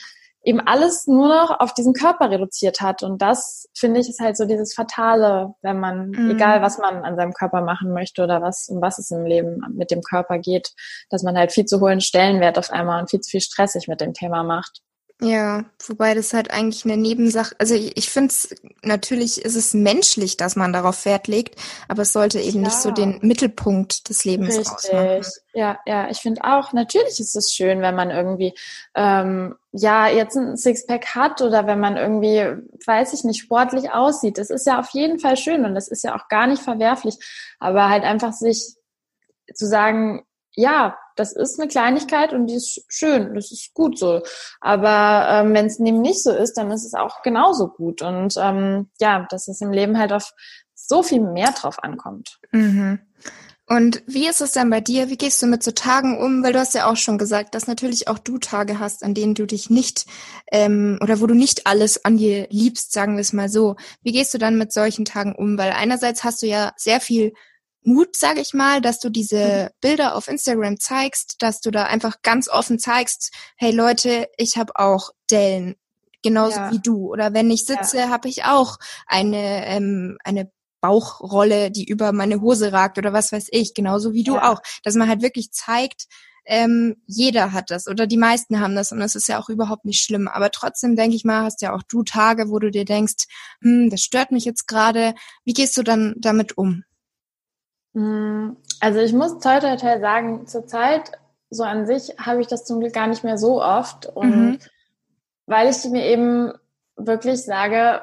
[0.44, 3.04] eben alles nur noch auf diesen Körper reduziert hat.
[3.04, 6.32] Und das, finde ich, ist halt so dieses Fatale, wenn man, mhm.
[6.32, 9.62] egal was man an seinem Körper machen möchte oder was, um was es im Leben
[9.74, 10.72] mit dem Körper geht,
[11.10, 14.02] dass man halt viel zu hohen Stellenwert auf einmal und viel zu viel stressig mit
[14.02, 14.82] dem Thema macht.
[15.22, 19.74] Ja, wobei das halt eigentlich eine Nebensache, also ich, ich finde es, natürlich ist es
[19.74, 22.68] menschlich, dass man darauf Wert legt, aber es sollte eben ja.
[22.68, 24.74] nicht so den Mittelpunkt des Lebens Richtig.
[24.74, 25.22] ausmachen.
[25.54, 28.54] Ja, ja, ich finde auch, natürlich ist es schön, wenn man irgendwie,
[28.96, 34.38] ähm, ja, jetzt ein Sixpack hat oder wenn man irgendwie, weiß ich nicht, sportlich aussieht.
[34.38, 37.16] Das ist ja auf jeden Fall schön und das ist ja auch gar nicht verwerflich,
[37.60, 38.76] aber halt einfach sich
[39.54, 40.24] zu sagen,
[40.56, 44.22] ja, das ist eine Kleinigkeit und die ist schön, das ist gut so.
[44.62, 48.02] Aber ähm, wenn es eben nicht so ist, dann ist es auch genauso gut.
[48.02, 50.34] Und ähm, ja, dass es im Leben halt auf
[50.74, 52.40] so viel mehr drauf ankommt.
[52.52, 53.00] Mhm.
[53.68, 55.10] Und wie ist es dann bei dir?
[55.10, 56.42] Wie gehst du mit so Tagen um?
[56.42, 59.36] Weil du hast ja auch schon gesagt, dass natürlich auch du Tage hast, an denen
[59.36, 60.08] du dich nicht
[60.52, 63.76] ähm, oder wo du nicht alles an dir liebst, sagen wir es mal so.
[64.02, 65.60] Wie gehst du dann mit solchen Tagen um?
[65.60, 67.34] Weil einerseits hast du ja sehr viel
[67.84, 69.76] Mut, sage ich mal, dass du diese mhm.
[69.82, 74.74] Bilder auf Instagram zeigst, dass du da einfach ganz offen zeigst, hey Leute, ich habe
[74.76, 75.76] auch Dellen,
[76.24, 76.72] genauso ja.
[76.72, 77.12] wie du.
[77.12, 78.10] Oder wenn ich sitze, ja.
[78.10, 83.48] habe ich auch eine ähm, eine Bauchrolle, die über meine Hose ragt oder was weiß
[83.52, 84.52] ich, genauso wie du ja.
[84.52, 84.62] auch.
[84.84, 86.08] Dass man halt wirklich zeigt,
[86.46, 89.86] ähm, jeder hat das oder die meisten haben das und das ist ja auch überhaupt
[89.86, 90.28] nicht schlimm.
[90.28, 93.26] Aber trotzdem denke ich mal, hast ja auch du Tage, wo du dir denkst,
[93.62, 95.14] hm, das stört mich jetzt gerade.
[95.46, 96.84] Wie gehst du dann damit um?
[97.94, 101.12] Mm, also ich muss toi toi toi sagen, zurzeit
[101.50, 104.06] so an sich habe ich das zum Glück gar nicht mehr so oft.
[104.06, 104.60] Und mhm.
[105.46, 106.54] weil ich mir eben
[106.96, 108.02] wirklich sage,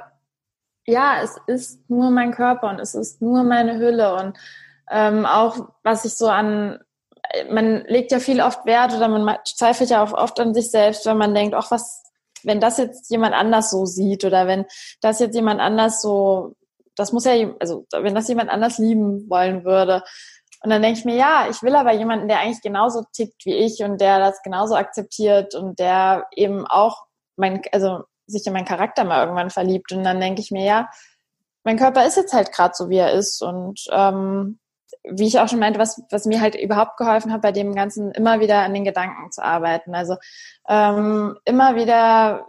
[0.87, 4.14] ja, es ist nur mein Körper und es ist nur meine Hülle.
[4.14, 4.37] Und
[4.90, 6.81] ähm, auch was ich so an
[7.51, 11.07] man legt ja viel oft Wert oder man zweifelt ja auch oft an sich selbst,
[11.07, 12.03] wenn man denkt, ach was,
[12.42, 14.64] wenn das jetzt jemand anders so sieht oder wenn
[15.01, 16.55] das jetzt jemand anders so,
[16.97, 20.03] das muss ja, also wenn das jemand anders lieben wollen würde.
[20.63, 23.55] Und dann denke ich mir, ja, ich will aber jemanden, der eigentlich genauso tickt wie
[23.55, 27.05] ich und der das genauso akzeptiert und der eben auch
[27.37, 29.93] mein, also sich in meinen Charakter mal irgendwann verliebt.
[29.93, 30.89] Und dann denke ich mir, ja,
[31.63, 33.43] mein Körper ist jetzt halt gerade so, wie er ist.
[33.43, 34.59] Und ähm,
[35.05, 38.11] wie ich auch schon meinte, was, was mir halt überhaupt geholfen hat, bei dem Ganzen
[38.13, 39.95] immer wieder an den Gedanken zu arbeiten.
[39.95, 40.17] Also
[40.69, 42.47] ähm, immer wieder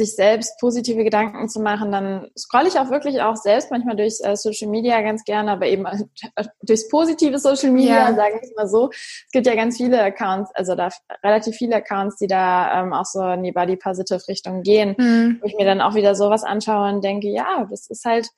[0.00, 4.18] sich selbst positive Gedanken zu machen, dann scrolle ich auch wirklich auch selbst manchmal durch
[4.22, 6.04] äh, Social Media ganz gerne, aber eben äh,
[6.62, 8.14] durchs positive Social Media, ja.
[8.14, 8.90] sage ich mal so.
[8.90, 10.88] Es gibt ja ganz viele Accounts, also da
[11.22, 15.38] relativ viele Accounts, die da ähm, auch so in die Body Positive Richtung gehen, mhm.
[15.40, 18.28] wo ich mir dann auch wieder sowas anschaue und denke, ja, das ist halt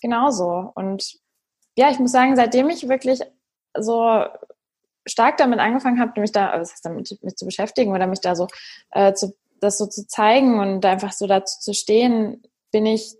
[0.00, 0.70] genauso.
[0.76, 1.16] Und
[1.76, 3.22] ja, ich muss sagen, seitdem ich wirklich
[3.76, 4.24] so
[5.04, 8.36] stark damit angefangen habe, mich da, was heißt damit, mich zu beschäftigen oder mich da
[8.36, 8.46] so
[8.92, 12.42] äh, zu, das so zu zeigen und einfach so dazu zu stehen,
[12.72, 13.14] bin ich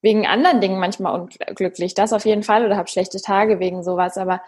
[0.00, 1.94] wegen anderen Dingen manchmal unglücklich.
[1.94, 4.40] Das auf jeden Fall oder habe schlechte Tage wegen sowas, aber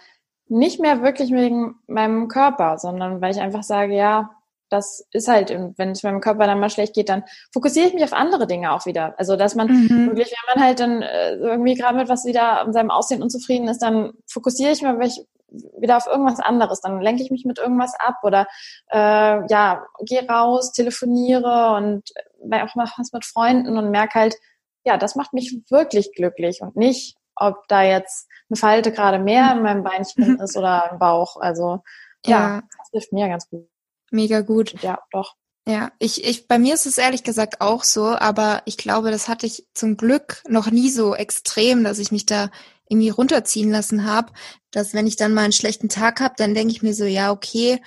[0.49, 4.31] nicht mehr wirklich wegen meinem Körper, sondern weil ich einfach sage, ja,
[4.71, 8.05] das ist halt, wenn es meinem Körper dann mal schlecht geht, dann fokussiere ich mich
[8.05, 9.15] auf andere Dinge auch wieder.
[9.19, 10.09] Also dass man mhm.
[10.09, 13.69] wirklich, wenn man halt dann äh, irgendwie gerade mit was wieder an seinem Aussehen unzufrieden
[13.69, 16.81] ist, dann fokussiere ich mich wieder auf irgendwas anderes.
[16.81, 18.47] Dann lenke ich mich mit irgendwas ab oder
[18.91, 22.03] äh, ja, gehe raus, telefoniere und
[22.51, 24.37] auch mal was mit Freunden und merke halt,
[24.85, 29.53] ja, das macht mich wirklich glücklich und nicht, ob da jetzt eine Falte gerade mehr
[29.53, 31.37] in meinem Beinchen ist oder im Bauch.
[31.37, 31.83] Also
[32.25, 33.69] ja, ja, das hilft mir ganz gut.
[34.11, 34.75] Mega gut.
[34.83, 35.35] Ja, doch.
[35.67, 39.29] Ja, ich, ich, bei mir ist es ehrlich gesagt auch so, aber ich glaube, das
[39.29, 42.49] hatte ich zum Glück noch nie so extrem, dass ich mich da
[42.89, 44.33] irgendwie runterziehen lassen habe,
[44.71, 47.31] dass wenn ich dann mal einen schlechten Tag habe, dann denke ich mir so, ja,
[47.31, 47.81] okay,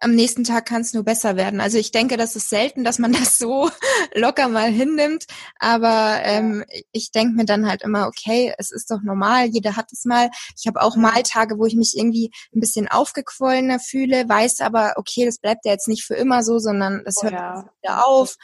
[0.00, 1.60] am nächsten Tag kann es nur besser werden.
[1.60, 3.70] Also ich denke, das ist selten, dass man das so
[4.14, 5.24] locker mal hinnimmt.
[5.58, 9.92] Aber ähm, ich denke mir dann halt immer, okay, es ist doch normal, jeder hat
[9.92, 10.30] es mal.
[10.58, 14.94] Ich habe auch mal Tage, wo ich mich irgendwie ein bisschen aufgequollener fühle, weiß aber,
[14.96, 17.70] okay, das bleibt ja jetzt nicht für immer so, sondern das oh, hört ja.
[17.82, 18.36] wieder auf.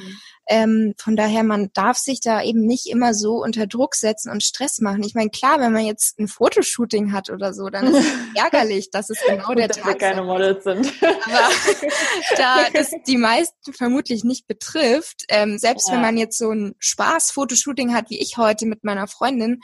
[0.49, 4.43] Ähm, von daher, man darf sich da eben nicht immer so unter Druck setzen und
[4.43, 5.03] Stress machen.
[5.03, 8.91] Ich meine, klar, wenn man jetzt ein Fotoshooting hat oder so, dann ist es ärgerlich,
[8.91, 9.99] dass es genau der Tag ist.
[9.99, 10.93] keine Models sind.
[11.03, 11.42] Aber
[12.37, 15.95] da das die meisten vermutlich nicht betrifft, ähm, selbst ja.
[15.95, 19.61] wenn man jetzt so ein Spaß-Fotoshooting hat, wie ich heute mit meiner Freundin,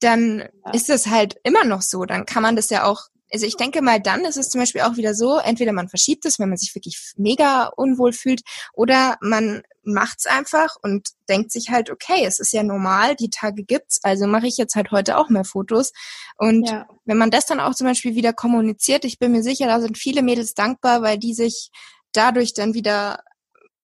[0.00, 0.72] dann ja.
[0.72, 2.04] ist es halt immer noch so.
[2.04, 4.82] Dann kann man das ja auch also ich denke mal, dann ist es zum Beispiel
[4.82, 8.42] auch wieder so, entweder man verschiebt es, wenn man sich wirklich mega unwohl fühlt,
[8.74, 13.30] oder man macht es einfach und denkt sich halt, okay, es ist ja normal, die
[13.30, 15.92] Tage gibt's, also mache ich jetzt halt heute auch mehr Fotos.
[16.36, 16.86] Und ja.
[17.04, 19.98] wenn man das dann auch zum Beispiel wieder kommuniziert, ich bin mir sicher, da sind
[19.98, 21.70] viele Mädels dankbar, weil die sich
[22.12, 23.20] dadurch dann wieder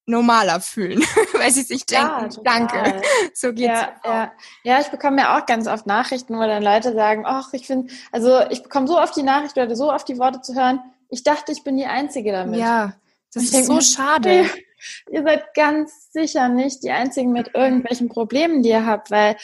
[0.08, 1.00] normaler fühlen,
[1.34, 3.02] weil sie sich denken, ja, danke,
[3.34, 3.80] so geht's.
[3.80, 4.32] Ja, ja.
[4.64, 7.92] ja, ich bekomme ja auch ganz oft Nachrichten, wo dann Leute sagen, ach, ich finde,
[8.10, 11.22] also ich bekomme so oft die Nachricht oder so oft die Worte zu hören, ich
[11.22, 12.58] dachte, ich bin die Einzige damit.
[12.58, 12.94] Ja,
[13.32, 14.46] das ist so schade.
[15.10, 19.36] ihr seid ganz sicher nicht die Einzigen mit irgendwelchen Problemen, die ihr habt, weil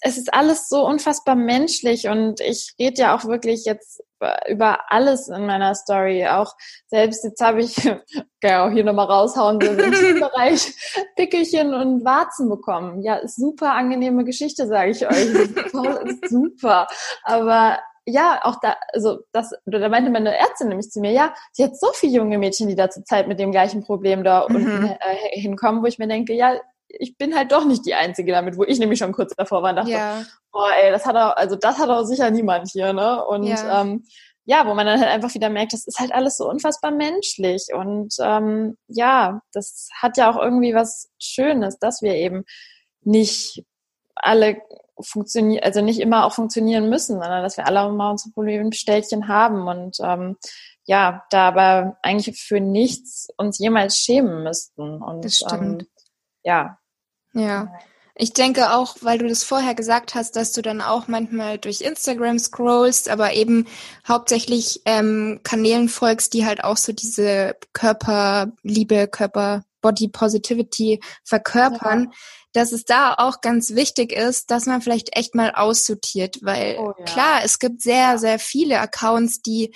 [0.00, 4.02] es ist alles so unfassbar menschlich und ich rede ja auch wirklich jetzt
[4.48, 6.26] über alles in meiner Story.
[6.26, 6.54] Auch
[6.86, 7.76] selbst jetzt habe ich,
[8.42, 9.76] ja auch hier nochmal raushauen, so im
[10.20, 10.74] Bereich
[11.16, 13.02] Pickelchen und Warzen bekommen.
[13.02, 15.26] Ja, super angenehme Geschichte, sage ich euch.
[15.26, 16.86] Ist super.
[17.22, 21.64] Aber ja, auch da, also das, da meinte meine Ärztin nämlich zu mir, ja, sie
[21.64, 24.56] hat so viele junge Mädchen, die da zur Zeit mit dem gleichen Problem da mhm.
[24.56, 26.60] unten äh, hinkommen, wo ich mir denke, ja,
[26.98, 29.70] ich bin halt doch nicht die Einzige damit, wo ich nämlich schon kurz davor war
[29.70, 30.24] und dachte, ja.
[30.52, 33.24] boah, ey, das hat auch, also das hat auch sicher niemand hier, ne?
[33.24, 33.80] Und ja.
[33.82, 34.04] Ähm,
[34.46, 37.68] ja, wo man dann halt einfach wieder merkt, das ist halt alles so unfassbar menschlich.
[37.72, 42.44] Und ähm, ja, das hat ja auch irgendwie was Schönes, dass wir eben
[43.00, 43.64] nicht
[44.14, 44.58] alle
[45.00, 49.28] funktionieren, also nicht immer auch funktionieren müssen, sondern dass wir alle auch mal unsere Problemstellchen
[49.28, 50.36] haben und ähm,
[50.86, 55.02] ja, da aber eigentlich für nichts uns jemals schämen müssten.
[55.02, 55.82] Und das stimmt.
[55.82, 55.88] Ähm,
[56.42, 56.78] ja,
[57.34, 57.72] ja.
[58.16, 61.80] Ich denke auch, weil du das vorher gesagt hast, dass du dann auch manchmal durch
[61.80, 63.66] Instagram scrollst, aber eben
[64.06, 72.10] hauptsächlich ähm, Kanälen folgst, die halt auch so diese Körperliebe, Körper Body Positivity verkörpern, ja.
[72.52, 76.94] dass es da auch ganz wichtig ist, dass man vielleicht echt mal aussortiert, weil oh,
[76.96, 77.04] ja.
[77.04, 79.74] klar, es gibt sehr, sehr viele Accounts, die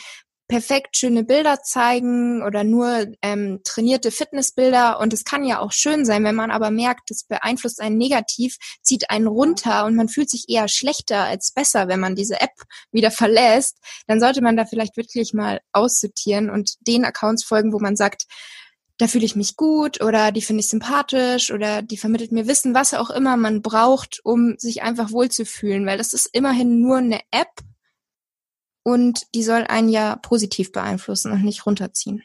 [0.48, 4.98] perfekt schöne Bilder zeigen oder nur ähm, trainierte Fitnessbilder.
[4.98, 8.56] Und es kann ja auch schön sein, wenn man aber merkt, das beeinflusst einen negativ,
[8.82, 12.54] zieht einen runter und man fühlt sich eher schlechter als besser, wenn man diese App
[12.90, 17.78] wieder verlässt, dann sollte man da vielleicht wirklich mal aussortieren und den Accounts folgen, wo
[17.78, 18.24] man sagt,
[18.96, 22.74] da fühle ich mich gut oder die finde ich sympathisch oder die vermittelt mir Wissen,
[22.74, 27.20] was auch immer man braucht, um sich einfach wohlzufühlen, weil das ist immerhin nur eine
[27.30, 27.50] App
[28.88, 32.22] und die soll einen ja positiv beeinflussen und nicht runterziehen.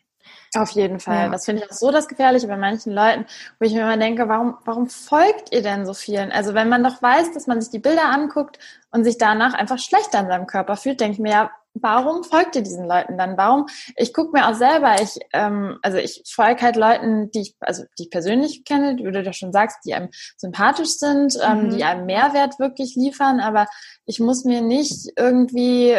[0.55, 1.25] Auf jeden Fall.
[1.25, 1.29] Ja.
[1.29, 3.25] Das finde ich auch so das Gefährliche bei manchen Leuten,
[3.59, 6.31] wo ich mir immer denke, warum, warum folgt ihr denn so vielen?
[6.31, 8.59] Also wenn man doch weiß, dass man sich die Bilder anguckt
[8.91, 12.55] und sich danach einfach schlechter in seinem Körper fühlt, denke ich mir, ja, warum folgt
[12.55, 13.35] ihr diesen Leuten dann?
[13.35, 13.65] Warum?
[13.95, 17.83] Ich gucke mir auch selber, ich, ähm, also ich folge halt Leuten, die ich, also
[17.97, 21.69] die ich persönlich kenne, wie du ja schon sagst, die einem sympathisch sind, ähm, mhm.
[21.71, 23.65] die einem Mehrwert wirklich liefern, aber
[24.05, 25.95] ich muss mir nicht irgendwie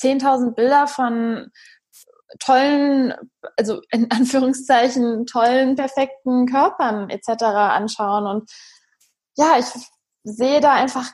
[0.00, 1.50] 10.000 Bilder von
[2.38, 3.14] tollen,
[3.56, 7.42] also in Anführungszeichen tollen, perfekten Körpern etc.
[7.42, 8.50] anschauen und
[9.36, 9.66] ja, ich
[10.24, 11.10] sehe da einfach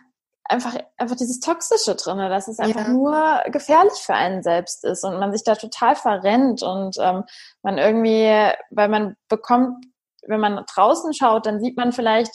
[0.48, 2.92] einfach, einfach dieses Toxische drinne, dass es einfach ja.
[2.92, 7.24] nur gefährlich für einen selbst ist und man sich da total verrennt und ähm,
[7.62, 9.84] man irgendwie, weil man bekommt,
[10.26, 12.32] wenn man draußen schaut, dann sieht man vielleicht,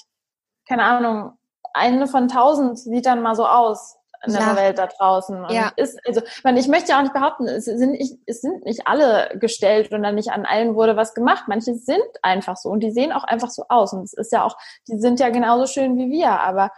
[0.68, 1.38] keine Ahnung,
[1.74, 4.40] eine von tausend sieht dann mal so aus in ja.
[4.40, 5.44] der Welt da draußen.
[5.46, 5.72] Und ja.
[5.76, 8.88] ist, also, man, ich möchte ja auch nicht behaupten, es sind, nicht, es sind nicht
[8.88, 11.46] alle gestellt und dann nicht an allen wurde was gemacht.
[11.48, 13.94] Manche sind einfach so und die sehen auch einfach so aus.
[13.94, 14.58] Und es ist ja auch,
[14.88, 16.72] die sind ja genauso schön wie wir, aber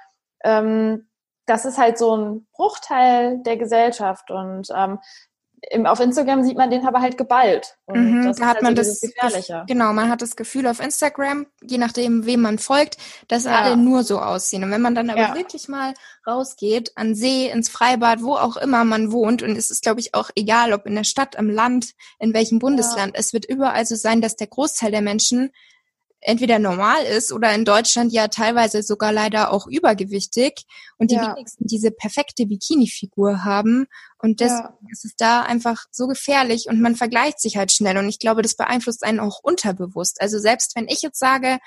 [0.44, 1.10] ähm,
[1.46, 5.00] das ist halt so ein Bruchteil der Gesellschaft und ähm,
[5.72, 7.78] im, auf Instagram sieht man den aber halt geballt.
[7.86, 9.64] Und mhm, das da hat halt man so das Gefährliche.
[9.68, 12.98] Genau, man hat das Gefühl auf Instagram, je nachdem, wem man folgt,
[13.28, 13.60] dass ja.
[13.60, 14.64] alle nur so aussehen.
[14.64, 15.36] Und wenn man dann aber ja.
[15.36, 15.94] wirklich mal
[16.28, 20.14] rausgeht, an See, ins Freibad, wo auch immer man wohnt, und es ist, glaube ich,
[20.14, 23.20] auch egal, ob in der Stadt, am Land, in welchem Bundesland, ja.
[23.20, 25.52] es wird überall so sein, dass der Großteil der Menschen
[26.24, 30.66] entweder normal ist oder in Deutschland ja teilweise sogar leider auch übergewichtig
[30.98, 31.36] und die ja.
[31.36, 33.88] wenigsten diese perfekte Bikini-Figur haben.
[34.18, 34.90] Und deswegen ja.
[34.92, 37.98] ist es da einfach so gefährlich und man vergleicht sich halt schnell.
[37.98, 40.22] Und ich glaube, das beeinflusst einen auch unterbewusst.
[40.22, 41.60] Also selbst wenn ich jetzt sage,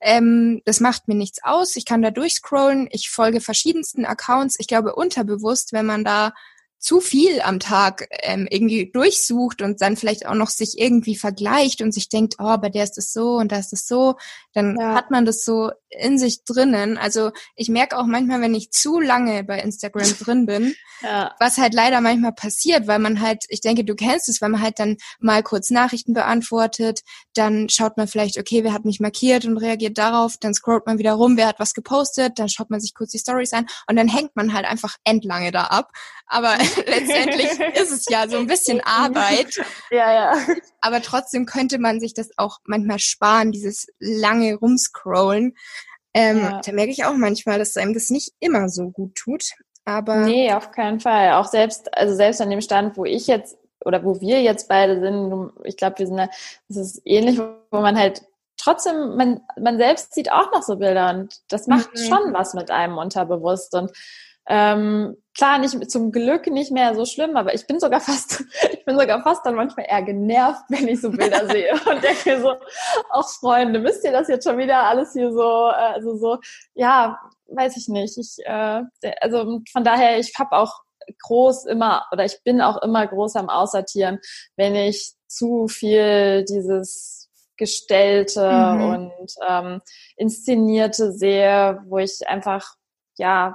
[0.00, 4.56] ähm, das macht mir nichts aus, ich kann da durchscrollen, ich folge verschiedensten Accounts.
[4.58, 6.32] Ich glaube, unterbewusst, wenn man da
[6.80, 11.82] zu viel am Tag ähm, irgendwie durchsucht und dann vielleicht auch noch sich irgendwie vergleicht
[11.82, 14.16] und sich denkt, oh, bei der ist das so und da ist das so,
[14.54, 14.94] dann ja.
[14.94, 16.98] hat man das so in sich drinnen.
[16.98, 21.34] Also ich merke auch manchmal, wenn ich zu lange bei Instagram drin bin, ja.
[21.38, 24.62] was halt leider manchmal passiert, weil man halt, ich denke, du kennst es, weil man
[24.62, 27.00] halt dann mal kurz Nachrichten beantwortet,
[27.34, 30.98] dann schaut man vielleicht, okay, wer hat mich markiert und reagiert darauf, dann scrollt man
[30.98, 33.96] wieder rum, wer hat was gepostet, dann schaut man sich kurz die Stories an und
[33.96, 35.90] dann hängt man halt einfach endlange da ab.
[36.26, 39.60] Aber letztendlich ist es ja so ein bisschen Arbeit.
[39.90, 40.46] Ja, ja.
[40.80, 45.56] Aber trotzdem könnte man sich das auch manchmal sparen, dieses lange Rumscrollen.
[46.14, 46.60] Ähm, ja.
[46.64, 49.44] Da merke ich auch manchmal, dass einem das nicht immer so gut tut.
[49.84, 51.32] Aber nee, auf keinen Fall.
[51.32, 55.00] Auch selbst, also selbst an dem Stand, wo ich jetzt oder wo wir jetzt beide
[55.00, 56.28] sind, ich glaube, wir sind da,
[56.68, 58.22] das ist ähnlich, wo man halt
[58.58, 61.98] trotzdem, man, man selbst sieht auch noch so Bilder und das macht mhm.
[61.98, 63.90] schon was mit einem unterbewusst und
[64.52, 68.84] ähm, klar, nicht zum Glück nicht mehr so schlimm, aber ich bin sogar fast, ich
[68.84, 72.54] bin sogar fast dann manchmal eher genervt, wenn ich so Bilder sehe und denke so,
[73.10, 76.38] ach Freunde, wisst ihr das jetzt schon wieder alles hier so, also so,
[76.74, 78.18] ja, weiß ich nicht.
[78.18, 78.82] Ich, äh,
[79.20, 80.80] also von daher, ich habe auch
[81.22, 84.18] groß immer oder ich bin auch immer groß am Aussortieren,
[84.56, 88.82] wenn ich zu viel dieses gestellte mhm.
[88.82, 89.80] und ähm,
[90.16, 92.74] inszenierte sehe, wo ich einfach
[93.16, 93.54] ja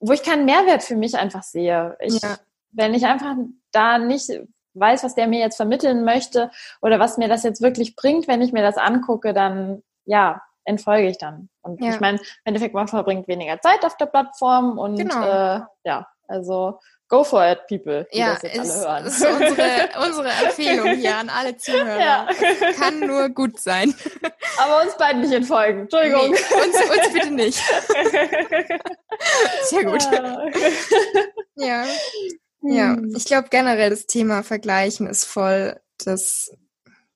[0.00, 1.96] wo ich keinen Mehrwert für mich einfach sehe.
[2.00, 2.36] Ich, ja.
[2.70, 3.34] Wenn ich einfach
[3.72, 4.30] da nicht
[4.74, 8.42] weiß, was der mir jetzt vermitteln möchte oder was mir das jetzt wirklich bringt, wenn
[8.42, 11.48] ich mir das angucke, dann ja, entfolge ich dann.
[11.62, 11.90] Und ja.
[11.90, 15.22] ich meine, im Endeffekt, man verbringt weniger Zeit auf der Plattform und genau.
[15.22, 19.06] äh, ja, also Go for it, people, die ja, das jetzt ist, alle hören.
[19.06, 21.98] ist unsere, unsere Empfehlung hier an alle Zuhörer.
[21.98, 22.28] Ja.
[22.78, 23.94] Kann nur gut sein.
[24.58, 25.82] Aber uns beiden nicht entfolgen.
[25.82, 26.30] Entschuldigung.
[26.30, 27.62] Nee, uns, uns bitte nicht.
[29.64, 30.06] Sehr gut.
[31.60, 31.84] Ja.
[32.62, 33.14] Ja, hm.
[33.16, 36.52] ich glaube generell das Thema Vergleichen ist voll das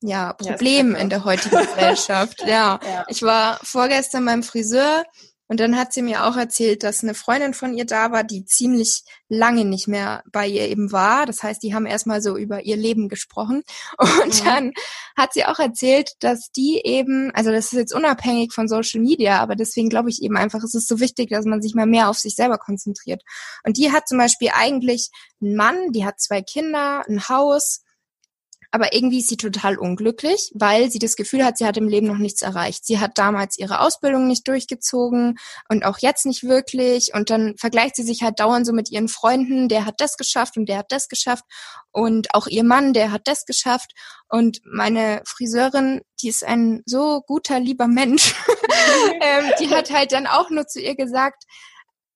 [0.01, 2.43] ja, Problem ja, in der heutigen Gesellschaft.
[2.47, 2.81] Ja.
[2.85, 3.05] ja.
[3.09, 5.05] Ich war vorgestern beim Friseur
[5.53, 8.47] Und dann hat sie mir auch erzählt, dass eine Freundin von ihr da war, die
[8.47, 11.27] ziemlich lange nicht mehr bei ihr eben war.
[11.27, 13.63] Das heißt, die haben erstmal so über ihr Leben gesprochen.
[13.99, 14.45] Und mhm.
[14.47, 14.73] dann
[15.15, 19.41] hat sie auch erzählt, dass die eben, also das ist jetzt unabhängig von Social Media,
[19.41, 22.09] aber deswegen glaube ich eben einfach, es ist so wichtig, dass man sich mal mehr
[22.09, 23.23] auf sich selber konzentriert.
[23.63, 25.11] Und die hat zum Beispiel eigentlich
[25.43, 27.83] einen Mann, die hat zwei Kinder, ein Haus,
[28.73, 32.07] aber irgendwie ist sie total unglücklich, weil sie das Gefühl hat, sie hat im Leben
[32.07, 32.87] noch nichts erreicht.
[32.87, 37.13] Sie hat damals ihre Ausbildung nicht durchgezogen und auch jetzt nicht wirklich.
[37.15, 40.57] Und dann vergleicht sie sich halt dauernd so mit ihren Freunden, der hat das geschafft
[40.57, 41.45] und der hat das geschafft.
[41.91, 43.93] Und auch ihr Mann, der hat das geschafft.
[44.31, 48.35] Und meine Friseurin, die ist ein so guter, lieber Mensch,
[49.21, 51.45] ähm, die hat halt dann auch nur zu ihr gesagt,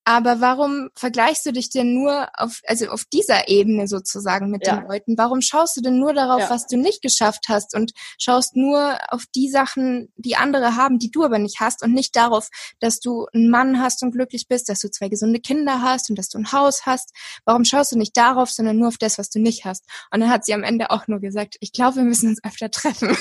[0.08, 4.76] aber warum vergleichst du dich denn nur auf, also auf dieser Ebene sozusagen mit ja.
[4.76, 5.18] den Leuten?
[5.18, 6.48] Warum schaust du denn nur darauf, ja.
[6.50, 11.10] was du nicht geschafft hast und schaust nur auf die Sachen, die andere haben, die
[11.10, 14.68] du aber nicht hast und nicht darauf, dass du einen Mann hast und glücklich bist,
[14.68, 17.12] dass du zwei gesunde Kinder hast und dass du ein Haus hast?
[17.44, 19.84] Warum schaust du nicht darauf, sondern nur auf das, was du nicht hast?
[20.12, 22.70] Und dann hat sie am Ende auch nur gesagt, ich glaube, wir müssen uns öfter
[22.70, 23.08] treffen.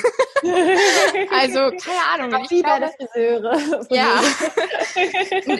[1.32, 2.46] also, keine Ahnung.
[2.48, 3.88] Wie bei der Friseure.
[3.90, 4.22] Ja.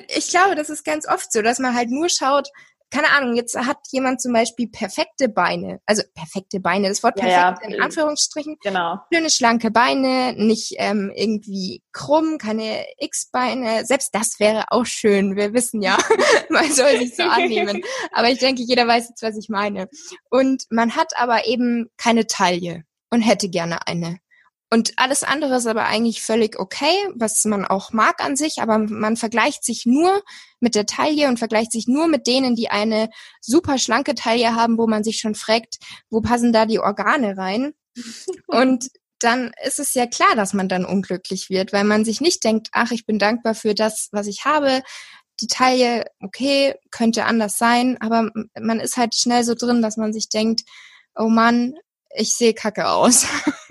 [0.10, 2.50] ich glaube, das ist ganz oft so, dass man halt nur schaut,
[2.92, 7.60] keine Ahnung, jetzt hat jemand zum Beispiel perfekte Beine, also perfekte Beine, das Wort perfekt
[7.62, 7.76] ja, ja.
[7.76, 9.00] in Anführungsstrichen, genau.
[9.12, 15.54] schöne schlanke Beine, nicht ähm, irgendwie krumm, keine X-Beine, selbst das wäre auch schön, wir
[15.54, 15.98] wissen ja,
[16.50, 17.82] man soll sich so annehmen,
[18.14, 19.90] aber ich denke, jeder weiß jetzt, was ich meine.
[20.30, 24.20] Und man hat aber eben keine Taille und hätte gerne eine.
[24.72, 28.80] Und alles andere ist aber eigentlich völlig okay, was man auch mag an sich, aber
[28.80, 30.24] man vergleicht sich nur
[30.60, 33.10] mit der Taille und vergleicht sich nur mit denen, die eine
[33.42, 35.78] super schlanke Taille haben, wo man sich schon fragt,
[36.10, 37.74] wo passen da die Organe rein?
[38.48, 38.90] und
[39.20, 42.70] dann ist es ja klar, dass man dann unglücklich wird, weil man sich nicht denkt,
[42.72, 44.82] ach, ich bin dankbar für das, was ich habe.
[45.42, 50.12] Die Taille, okay, könnte anders sein, aber man ist halt schnell so drin, dass man
[50.12, 50.62] sich denkt,
[51.16, 51.76] oh Mann,
[52.16, 53.26] ich sehe kacke aus.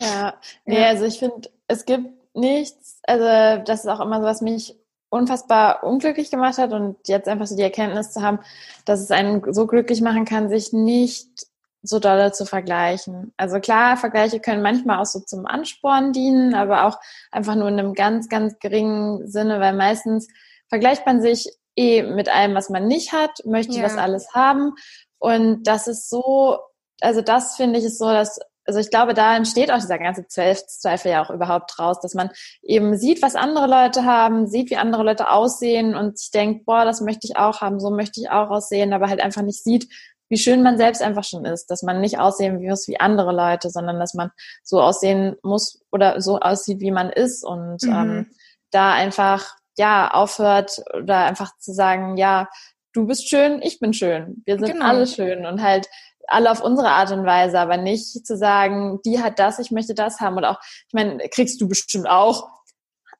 [0.00, 0.34] Ja,
[0.64, 0.88] nee, ja.
[0.88, 4.76] also ich finde, es gibt nichts, also das ist auch immer so, was mich
[5.08, 8.40] unfassbar unglücklich gemacht hat und jetzt einfach so die Erkenntnis zu haben,
[8.84, 11.46] dass es einen so glücklich machen kann, sich nicht
[11.82, 13.32] so dolle zu vergleichen.
[13.36, 16.98] Also klar, Vergleiche können manchmal auch so zum Ansporn dienen, aber auch
[17.30, 20.28] einfach nur in einem ganz, ganz geringen Sinne, weil meistens
[20.68, 23.82] vergleicht man sich eh mit allem, was man nicht hat, möchte ja.
[23.82, 24.74] das alles haben.
[25.18, 26.58] Und das ist so,
[27.00, 30.26] also das finde ich ist so, dass also ich glaube, da entsteht auch dieser ganze
[30.26, 32.30] Zweifel ja auch überhaupt raus, dass man
[32.62, 36.84] eben sieht, was andere Leute haben, sieht, wie andere Leute aussehen und sich denkt, boah,
[36.84, 39.88] das möchte ich auch haben, so möchte ich auch aussehen, aber halt einfach nicht sieht,
[40.28, 43.70] wie schön man selbst einfach schon ist, dass man nicht aussehen muss wie andere Leute,
[43.70, 44.30] sondern dass man
[44.64, 47.92] so aussehen muss oder so aussieht, wie man ist und mhm.
[47.92, 48.30] ähm,
[48.70, 52.48] da einfach ja aufhört oder einfach zu sagen, ja,
[52.92, 54.86] du bist schön, ich bin schön, wir sind genau.
[54.86, 55.86] alle schön und halt
[56.28, 59.94] alle auf unsere Art und Weise, aber nicht zu sagen, die hat das, ich möchte
[59.94, 60.36] das haben.
[60.36, 62.48] Oder auch, ich meine, kriegst du bestimmt auch.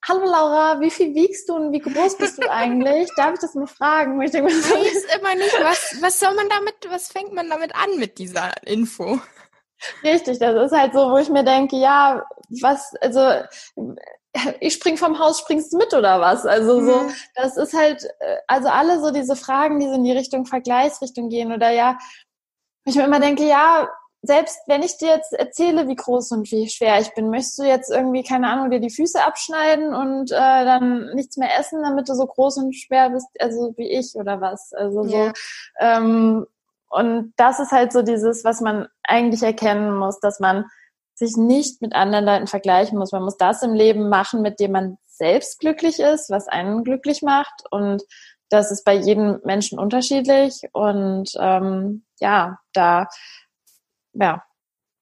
[0.09, 3.09] Hallo Laura, wie viel wiegst du und wie groß bist du eigentlich?
[3.17, 4.21] Darf ich das mal fragen?
[4.23, 7.75] Ich denke, ich weiß immer nicht, was, was soll man damit, was fängt man damit
[7.75, 9.19] an mit dieser Info?
[10.03, 12.25] Richtig, das ist halt so, wo ich mir denke, ja,
[12.61, 13.21] was, also
[14.61, 16.47] ich spring vom Haus, springst du mit oder was?
[16.47, 17.11] Also so, mhm.
[17.35, 21.29] das ist halt, äh, also alle so diese Fragen, die so in die Richtung Vergleichsrichtung
[21.29, 21.99] gehen oder ja,
[22.87, 23.89] ich mir immer denke, ja,
[24.23, 27.65] selbst wenn ich dir jetzt erzähle, wie groß und wie schwer ich bin, möchtest du
[27.65, 30.35] jetzt irgendwie, keine Ahnung, dir die Füße abschneiden und äh,
[30.65, 34.41] dann nichts mehr essen, damit du so groß und schwer bist, also wie ich oder
[34.41, 34.73] was?
[34.73, 35.33] Also so.
[35.79, 36.47] Ähm,
[36.89, 40.65] und das ist halt so dieses, was man eigentlich erkennen muss, dass man
[41.15, 43.13] sich nicht mit anderen Leuten vergleichen muss.
[43.13, 47.23] Man muss das im Leben machen, mit dem man selbst glücklich ist, was einen glücklich
[47.23, 47.65] macht.
[47.71, 48.03] Und
[48.49, 50.63] das ist bei jedem Menschen unterschiedlich.
[50.73, 53.09] Und ähm, ja, da,
[54.13, 54.43] ja,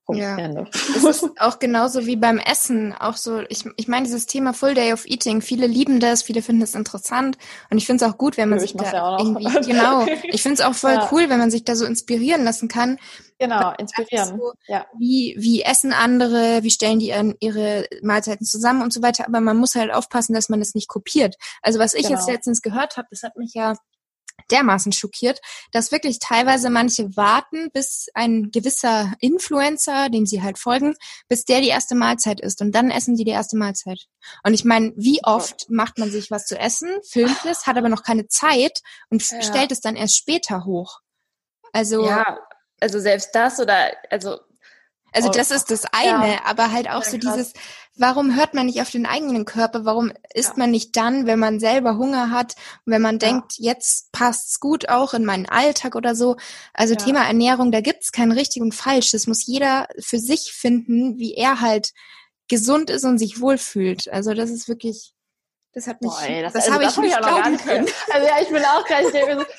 [0.06, 0.36] Punkt, ja.
[0.36, 0.66] Ende.
[0.72, 2.92] Es ist auch genauso wie beim Essen.
[2.92, 6.42] Auch so, ich, ich meine, dieses Thema Full Day of Eating, viele lieben das, viele
[6.42, 7.38] finden es interessant.
[7.70, 10.42] Und ich finde es auch gut, wenn man ich sich da ja irgendwie, genau, ich
[10.42, 11.08] finde es auch voll ja.
[11.10, 12.98] cool, wenn man sich da so inspirieren lassen kann.
[13.38, 14.38] Genau, inspirieren.
[14.38, 14.86] So, ja.
[14.98, 19.26] Wie, wie essen andere, wie stellen die ihren, ihre Mahlzeiten zusammen und so weiter.
[19.26, 21.36] Aber man muss halt aufpassen, dass man das nicht kopiert.
[21.62, 22.18] Also was ich genau.
[22.18, 23.74] jetzt letztens gehört habe, das hat mich ja
[24.50, 25.40] dermaßen schockiert,
[25.72, 30.94] dass wirklich teilweise manche warten, bis ein gewisser Influencer, dem sie halt folgen,
[31.28, 34.00] bis der die erste Mahlzeit ist und dann essen die die erste Mahlzeit.
[34.42, 37.88] Und ich meine, wie oft macht man sich was zu essen, filmt es, hat aber
[37.88, 38.80] noch keine Zeit
[39.10, 39.42] und ja.
[39.42, 41.00] stellt es dann erst später hoch.
[41.72, 42.38] Also ja,
[42.80, 44.38] also selbst das oder also
[45.14, 46.40] Also das ist das eine, ja.
[46.44, 47.34] aber halt auch ja, so krass.
[47.34, 47.52] dieses,
[47.96, 49.84] warum hört man nicht auf den eigenen Körper?
[49.84, 50.58] Warum isst ja.
[50.58, 52.54] man nicht dann, wenn man selber Hunger hat?
[52.84, 56.36] wenn man denkt, jetzt passt's gut auch in meinen Alltag oder so.
[56.72, 59.12] Also Thema Ernährung, da gibt's kein richtig und falsch.
[59.12, 61.92] Das muss jeder für sich finden, wie er halt
[62.48, 64.12] gesund ist und sich wohlfühlt.
[64.12, 65.13] Also das ist wirklich
[65.74, 67.86] das hat mich, Boah, das, das also habe ich, nicht glauben können.
[68.12, 68.84] Also ja, ich bin auch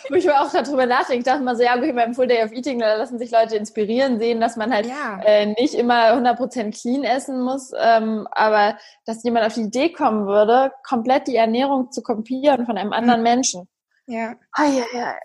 [0.09, 2.43] wo ich mir auch darüber nachdenke, ich dachte mal so, ja, okay, beim Full Day
[2.43, 5.19] of Eating, da lassen sich Leute inspirieren, sehen, dass man halt ja.
[5.25, 10.25] äh, nicht immer 100% clean essen muss, ähm, aber dass jemand auf die Idee kommen
[10.25, 13.23] würde, komplett die Ernährung zu kopieren von einem anderen mhm.
[13.23, 13.67] Menschen.
[14.07, 14.35] Ja.
[14.57, 15.15] Oh, ja, ja.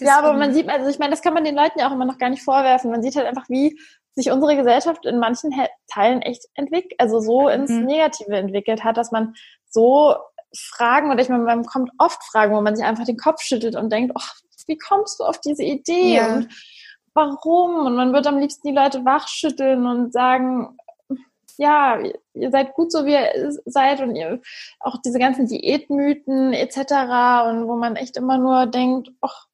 [0.00, 2.06] ja, aber man sieht, also ich meine, das kann man den Leuten ja auch immer
[2.06, 2.90] noch gar nicht vorwerfen.
[2.90, 3.78] Man sieht halt einfach, wie
[4.14, 5.52] sich unsere Gesellschaft in manchen
[5.92, 7.84] Teilen echt entwickelt, also so ins mhm.
[7.84, 9.34] Negative entwickelt hat, dass man
[9.74, 10.14] so
[10.56, 13.76] Fragen, oder ich meine, man kommt oft Fragen, wo man sich einfach den Kopf schüttelt
[13.76, 14.22] und denkt, oh,
[14.66, 16.34] wie kommst du auf diese Idee ja.
[16.34, 16.48] und
[17.12, 17.86] warum?
[17.86, 20.78] Und man wird am liebsten die Leute wachschütteln und sagen,
[21.56, 21.98] ja,
[22.34, 24.40] ihr seid gut so, wie ihr seid und ihr
[24.80, 26.76] auch diese ganzen Diätmythen etc.
[27.48, 29.46] und wo man echt immer nur denkt, ach,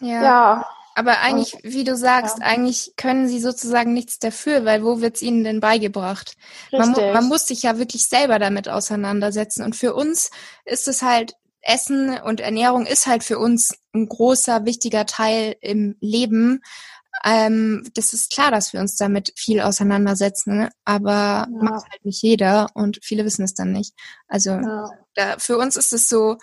[0.00, 0.22] ja.
[0.22, 2.44] ja aber eigentlich, wie du sagst, ja.
[2.44, 6.34] eigentlich können sie sozusagen nichts dafür, weil wo wird's ihnen denn beigebracht?
[6.70, 9.64] Man, man, muss sich ja wirklich selber damit auseinandersetzen.
[9.64, 10.30] Und für uns
[10.64, 15.96] ist es halt, Essen und Ernährung ist halt für uns ein großer, wichtiger Teil im
[16.00, 16.60] Leben.
[17.24, 20.70] Ähm, das ist klar, dass wir uns damit viel auseinandersetzen, ne?
[20.84, 21.48] aber ja.
[21.50, 23.94] macht halt nicht jeder und viele wissen es dann nicht.
[24.26, 24.90] Also ja.
[25.14, 26.38] da, für uns ist es so,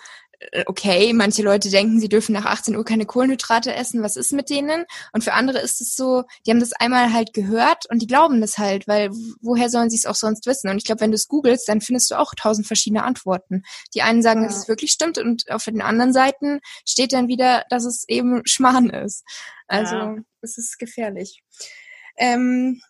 [0.66, 4.48] okay, manche Leute denken, sie dürfen nach 18 Uhr keine Kohlenhydrate essen, was ist mit
[4.48, 4.84] denen?
[5.12, 8.40] Und für andere ist es so, die haben das einmal halt gehört und die glauben
[8.40, 9.10] das halt, weil
[9.40, 10.70] woher sollen sie es auch sonst wissen?
[10.70, 13.62] Und ich glaube, wenn du es googelst, dann findest du auch tausend verschiedene Antworten.
[13.94, 14.48] Die einen sagen, ja.
[14.48, 18.42] dass es wirklich stimmt und auf den anderen Seiten steht dann wieder, dass es eben
[18.46, 19.24] Schmarrn ist.
[19.66, 20.16] Also ja.
[20.40, 21.42] es ist gefährlich.
[22.16, 22.82] Ähm,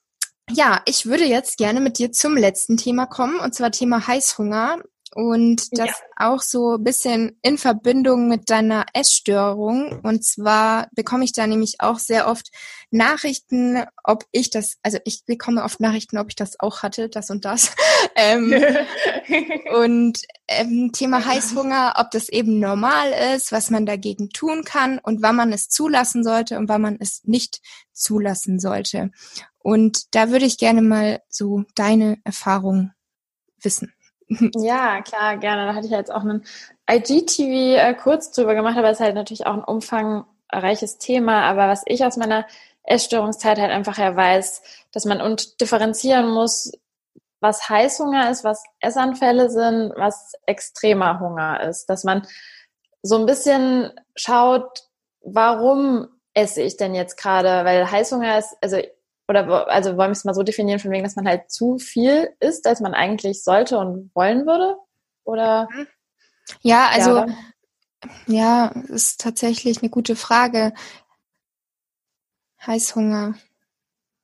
[0.51, 4.83] ja, ich würde jetzt gerne mit dir zum letzten Thema kommen, und zwar Thema Heißhunger
[5.13, 5.95] und das ja.
[6.17, 10.01] auch so ein bisschen in Verbindung mit deiner Essstörung.
[10.03, 12.51] Und zwar bekomme ich da nämlich auch sehr oft
[12.93, 17.31] Nachrichten, ob ich das, also ich bekomme oft Nachrichten, ob ich das auch hatte, das
[17.31, 17.75] und das.
[18.15, 18.55] ähm,
[19.75, 25.23] und ähm, Thema Heißhunger, ob das eben normal ist, was man dagegen tun kann und
[25.23, 27.61] wann man es zulassen sollte und wann man es nicht
[27.93, 29.11] zulassen sollte.
[29.59, 32.93] Und da würde ich gerne mal so deine Erfahrung
[33.61, 33.93] wissen.
[34.57, 35.67] Ja, klar, gerne.
[35.67, 36.45] Da hatte ich jetzt auch einen
[36.91, 41.43] IGTV äh, kurz drüber gemacht, aber es ist halt natürlich auch ein umfangreiches Thema.
[41.43, 42.47] Aber was ich aus meiner
[42.85, 44.63] Essstörungszeit halt einfach ja weiß,
[44.93, 46.73] dass man und differenzieren muss,
[47.41, 51.87] was Heißhunger ist, was Essanfälle sind, was extremer Hunger ist.
[51.87, 52.27] Dass man
[53.03, 54.85] so ein bisschen schaut,
[55.23, 57.65] warum esse ich denn jetzt gerade?
[57.65, 58.79] Weil Heißhunger ist, also
[59.31, 62.35] oder also wollen wir es mal so definieren, von wegen, dass man halt zu viel
[62.41, 64.77] isst, als man eigentlich sollte und wollen würde?
[65.23, 65.69] Oder?
[66.63, 67.27] Ja, also ja,
[68.27, 70.73] ja ist tatsächlich eine gute Frage.
[72.67, 73.35] Heißhunger.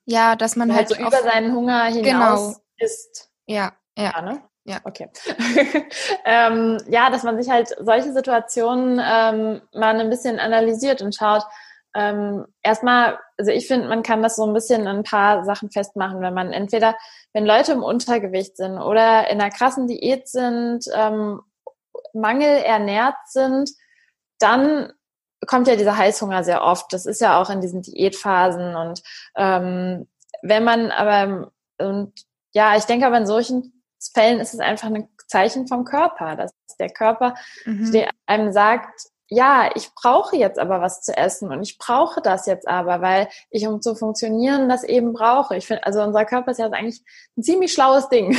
[0.06, 2.60] Ja, dass man halt, halt so über seinen Hunger hinaus genau.
[2.78, 3.30] isst.
[3.46, 4.12] Ja, ja.
[4.16, 4.42] ja ne?
[4.64, 4.80] Ja.
[4.82, 5.08] Okay.
[6.24, 11.44] ähm, ja, dass man sich halt solche Situationen ähm, mal ein bisschen analysiert und schaut,
[11.96, 15.70] ähm, erstmal, also ich finde, man kann das so ein bisschen in ein paar Sachen
[15.70, 16.94] festmachen, wenn man entweder,
[17.32, 21.40] wenn Leute im Untergewicht sind oder in einer krassen Diät sind, ähm,
[22.12, 23.70] Mangel ernährt sind,
[24.38, 24.92] dann
[25.46, 26.92] kommt ja dieser Heißhunger sehr oft.
[26.92, 29.02] Das ist ja auch in diesen Diätphasen und
[29.36, 30.06] ähm,
[30.42, 32.12] wenn man aber und
[32.52, 33.82] ja, ich denke aber in solchen
[34.14, 37.34] Fällen ist es einfach ein Zeichen vom Körper, dass der Körper
[37.64, 38.04] mhm.
[38.26, 42.68] einem sagt, ja, ich brauche jetzt aber was zu essen und ich brauche das jetzt
[42.68, 45.56] aber, weil ich, um zu funktionieren, das eben brauche.
[45.56, 47.02] Ich finde, also unser Körper ist ja eigentlich
[47.36, 48.36] ein ziemlich schlaues Ding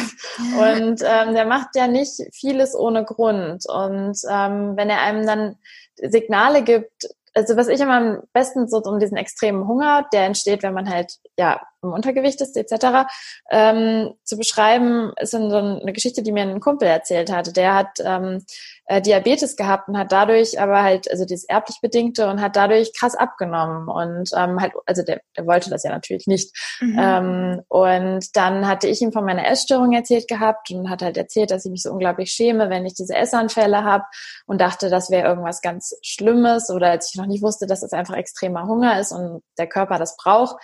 [0.60, 3.66] und ähm, der macht ja nicht vieles ohne Grund.
[3.68, 5.56] Und ähm, wenn er einem dann
[5.96, 10.64] Signale gibt, also was ich immer am besten so um diesen extremen Hunger, der entsteht,
[10.64, 13.08] wenn man halt ja im Untergewicht ist etc.
[13.50, 17.54] Ähm, zu beschreiben, ist so eine Geschichte, die mir ein Kumpel erzählt hatte.
[17.54, 18.44] Der hat ähm,
[18.86, 22.94] äh, Diabetes gehabt und hat dadurch aber halt, also dieses erblich bedingte und hat dadurch
[22.98, 26.56] krass abgenommen und ähm, halt, also der, der wollte das ja natürlich nicht.
[26.80, 26.98] Mhm.
[27.00, 31.52] Ähm, und dann hatte ich ihm von meiner Essstörung erzählt gehabt und hat halt erzählt,
[31.52, 34.06] dass ich mich so unglaublich schäme, wenn ich diese Essanfälle habe
[34.46, 37.94] und dachte, das wäre irgendwas ganz Schlimmes oder als ich noch nicht wusste, dass es
[37.94, 40.56] einfach extremer Hunger ist und der Körper das braucht.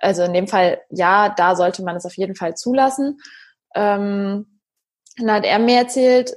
[0.00, 3.20] Also in dem Fall, ja, da sollte man es auf jeden Fall zulassen.
[3.74, 4.60] Ähm,
[5.16, 6.36] dann hat er mir erzählt,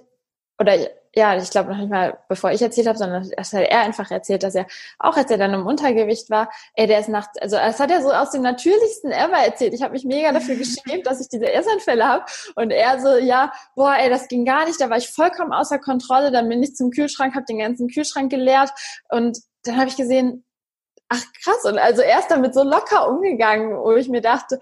[0.59, 0.75] oder
[1.13, 4.09] ja, ich glaube noch nicht mal, bevor ich erzählt habe, sondern das hat er einfach
[4.11, 4.65] erzählt, dass er
[4.97, 8.01] auch, als er dann im Untergewicht war, ey, der ist nachts, also das hat er
[8.01, 9.73] so aus dem natürlichsten ever erzählt.
[9.73, 12.25] Ich habe mich mega dafür geschämt, dass ich diese Essanfälle habe.
[12.55, 15.79] Und er so, ja, boah, ey, das ging gar nicht, da war ich vollkommen außer
[15.79, 16.31] Kontrolle.
[16.31, 18.71] Dann bin ich zum Kühlschrank, habe den ganzen Kühlschrank geleert
[19.09, 20.45] und dann habe ich gesehen,
[21.11, 24.59] ach krass, und also er ist damit so locker umgegangen, wo ich mir dachte,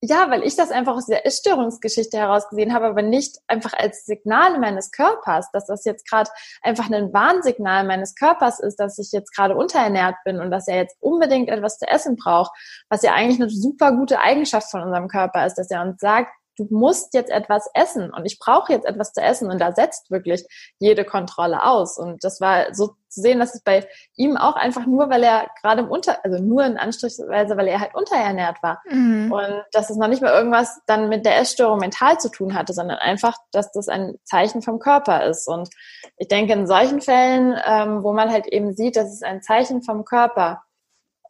[0.00, 4.58] ja, weil ich das einfach aus der Essstörungsgeschichte herausgesehen habe, aber nicht einfach als Signal
[4.58, 6.28] meines Körpers, dass das jetzt gerade
[6.62, 10.76] einfach ein Warnsignal meines Körpers ist, dass ich jetzt gerade unterernährt bin und dass er
[10.76, 12.50] jetzt unbedingt etwas zu essen braucht,
[12.90, 16.28] was ja eigentlich eine super gute Eigenschaft von unserem Körper ist, dass er uns sagt,
[16.56, 19.50] du musst jetzt etwas essen und ich brauche jetzt etwas zu essen.
[19.50, 20.44] Und da setzt wirklich
[20.78, 21.98] jede Kontrolle aus.
[21.98, 23.86] Und das war so zu sehen, dass es bei
[24.16, 27.80] ihm auch einfach nur, weil er gerade im Unter, also nur in Anstrichsweise, weil er
[27.80, 29.32] halt unterernährt war mhm.
[29.32, 32.72] und dass es noch nicht mal irgendwas dann mit der Essstörung mental zu tun hatte,
[32.72, 35.68] sondern einfach, dass das ein Zeichen vom Körper ist und
[36.16, 39.82] ich denke in solchen Fällen, ähm, wo man halt eben sieht, dass es ein Zeichen
[39.82, 40.62] vom Körper,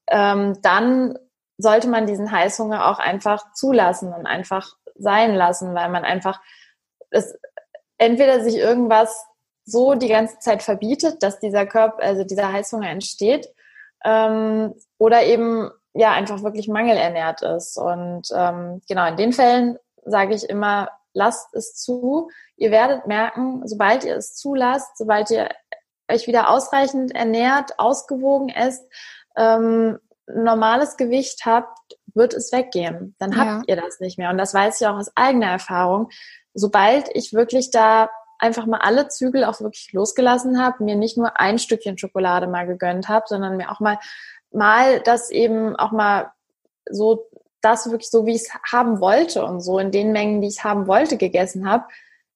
[0.09, 1.19] ähm, dann
[1.57, 6.41] sollte man diesen Heißhunger auch einfach zulassen und einfach sein lassen, weil man einfach
[7.11, 7.39] es
[7.99, 9.25] entweder sich irgendwas
[9.65, 13.49] so die ganze Zeit verbietet, dass dieser Körper, also dieser Heißhunger entsteht,
[14.05, 17.79] ähm, oder eben ja einfach wirklich mangelernährt ist.
[17.79, 22.29] Und ähm, genau in den Fällen sage ich immer, lasst es zu.
[22.57, 25.49] Ihr werdet merken, sobald ihr es zulasst, sobald ihr
[26.11, 28.85] euch wieder ausreichend ernährt, ausgewogen esst,
[29.37, 31.79] ähm, normales Gewicht habt,
[32.15, 33.15] wird es weggehen.
[33.19, 33.75] Dann habt ja.
[33.75, 34.31] ihr das nicht mehr.
[34.31, 36.11] Und das weiß ich auch aus eigener Erfahrung.
[36.53, 38.11] Sobald ich wirklich da
[38.45, 42.67] einfach mal alle Zügel auch wirklich losgelassen habe, mir nicht nur ein Stückchen Schokolade mal
[42.67, 43.99] gegönnt habe, sondern mir auch mal
[44.53, 46.31] mal das eben auch mal
[46.89, 47.29] so
[47.61, 50.65] das wirklich so, wie ich es haben wollte und so in den Mengen, die ich
[50.65, 51.87] haben wollte, gegessen habe,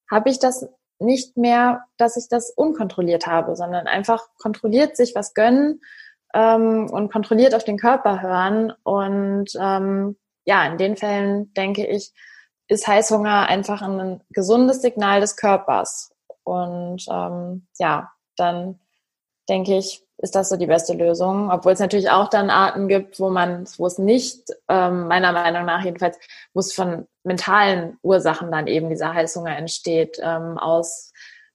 [0.09, 5.33] habe ich das nicht mehr, dass ich das unkontrolliert habe, sondern einfach kontrolliert sich was
[5.35, 5.81] gönnen
[6.33, 8.73] ähm, und kontrolliert auf den Körper hören.
[8.83, 12.11] Und ähm, ja, in den Fällen denke ich,
[12.69, 16.11] ist Heißhunger einfach ein gesundes Signal des Körpers.
[16.43, 18.79] Und ähm, ja, dann
[19.49, 21.51] denke ich, ist das so die beste Lösung.
[21.51, 25.65] Obwohl es natürlich auch dann Arten gibt, wo man, wo es nicht, ähm, meiner Meinung
[25.65, 26.17] nach jedenfalls,
[26.53, 31.11] wo es von mentalen Ursachen dann eben dieser Heißhunger entsteht, ähm, aus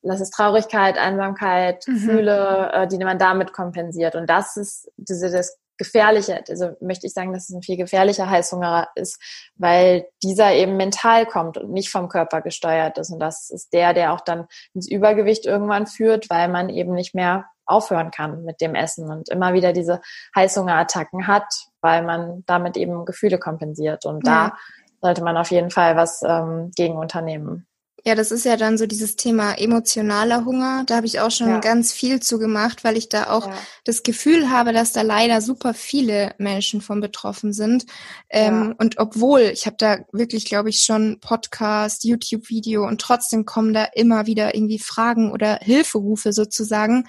[0.07, 1.95] das ist Traurigkeit, Einsamkeit, mhm.
[1.95, 4.15] Gefühle, äh, die man damit kompensiert.
[4.17, 8.29] Und das ist diese, das Gefährliche, also möchte ich sagen, dass es ein viel gefährlicher
[8.31, 9.20] Heißhunger ist,
[9.57, 13.11] weil dieser eben mental kommt und nicht vom Körper gesteuert ist.
[13.11, 17.14] Und das ist der, der auch dann ins Übergewicht irgendwann führt, weil man eben nicht
[17.14, 20.01] mehr aufhören kann mit dem Essen und immer wieder diese
[20.37, 21.47] Heißhungerattacken hat,
[21.81, 24.05] weil man damit eben Gefühle kompensiert.
[24.05, 24.49] Und ja.
[24.49, 24.57] da
[25.01, 27.66] sollte man auf jeden Fall was ähm, gegen unternehmen.
[28.07, 30.84] Ja, das ist ja dann so dieses Thema emotionaler Hunger.
[30.86, 31.61] Da habe ich auch schon ja.
[31.61, 33.55] ganz viel zu gemacht, weil ich da auch ja.
[33.84, 37.86] das Gefühl habe, dass da leider super viele Menschen von betroffen sind.
[38.28, 38.74] Ähm, ja.
[38.76, 43.84] Und obwohl, ich habe da wirklich, glaube ich, schon Podcast, YouTube-Video und trotzdem kommen da
[43.94, 47.07] immer wieder irgendwie Fragen oder Hilferufe sozusagen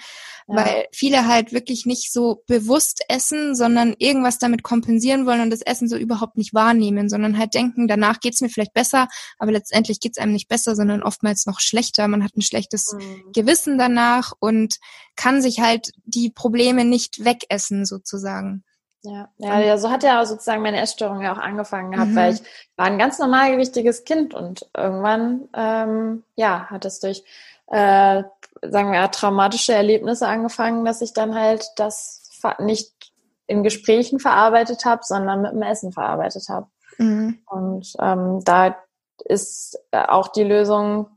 [0.48, 5.62] weil viele halt wirklich nicht so bewusst essen, sondern irgendwas damit kompensieren wollen und das
[5.62, 9.08] Essen so überhaupt nicht wahrnehmen, sondern halt denken, danach geht's mir vielleicht besser,
[9.40, 12.08] aber letztendlich geht's einem nicht besser, sondern oftmals noch schlechter.
[12.08, 13.32] Man hat ein schlechtes mhm.
[13.34, 14.78] Gewissen danach und
[15.16, 18.64] kann sich halt die Probleme nicht wegessen sozusagen.
[19.04, 22.16] Ja, ja, so hat ja sozusagen meine Essstörung ja auch angefangen gehabt, mhm.
[22.16, 22.42] weil ich
[22.76, 27.24] war ein ganz normalgewichtiges Kind und irgendwann, ähm, ja, hat es durch
[27.68, 28.24] äh,
[28.62, 32.22] sagen wir, traumatische Erlebnisse angefangen, dass ich dann halt das
[32.60, 32.92] nicht
[33.48, 36.68] in Gesprächen verarbeitet habe, sondern mit dem Essen verarbeitet habe.
[36.98, 37.40] Mhm.
[37.46, 38.76] Und ähm, da
[39.24, 41.08] ist auch die Lösung,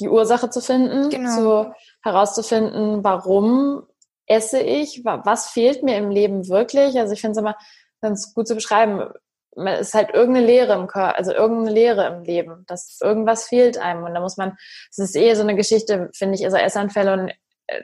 [0.00, 1.36] die Ursache zu finden, genau.
[1.36, 3.86] zu, herauszufinden, warum
[4.26, 6.98] esse ich, was fehlt mir im Leben wirklich.
[6.98, 7.56] Also ich finde es immer
[8.00, 9.10] ganz gut zu beschreiben
[9.56, 13.78] es ist halt irgendeine Leere im Körper, also irgendeine Leere im Leben, dass irgendwas fehlt
[13.78, 14.56] einem und da muss man,
[14.90, 17.32] es ist eh so eine Geschichte, finde ich, also Essanfälle und
[17.68, 17.82] äh,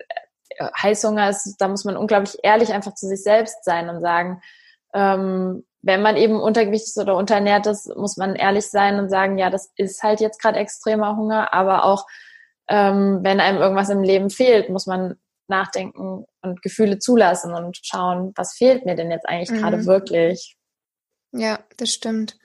[0.82, 4.42] Heißhunger ist, da muss man unglaublich ehrlich einfach zu sich selbst sein und sagen,
[4.94, 9.38] ähm, wenn man eben untergewichtig ist oder unterernährt ist, muss man ehrlich sein und sagen,
[9.38, 12.06] ja, das ist halt jetzt gerade extremer Hunger, aber auch
[12.68, 15.16] ähm, wenn einem irgendwas im Leben fehlt, muss man
[15.48, 19.62] nachdenken und Gefühle zulassen und schauen, was fehlt mir denn jetzt eigentlich mhm.
[19.62, 20.56] gerade wirklich.
[21.32, 22.36] Ja, das stimmt.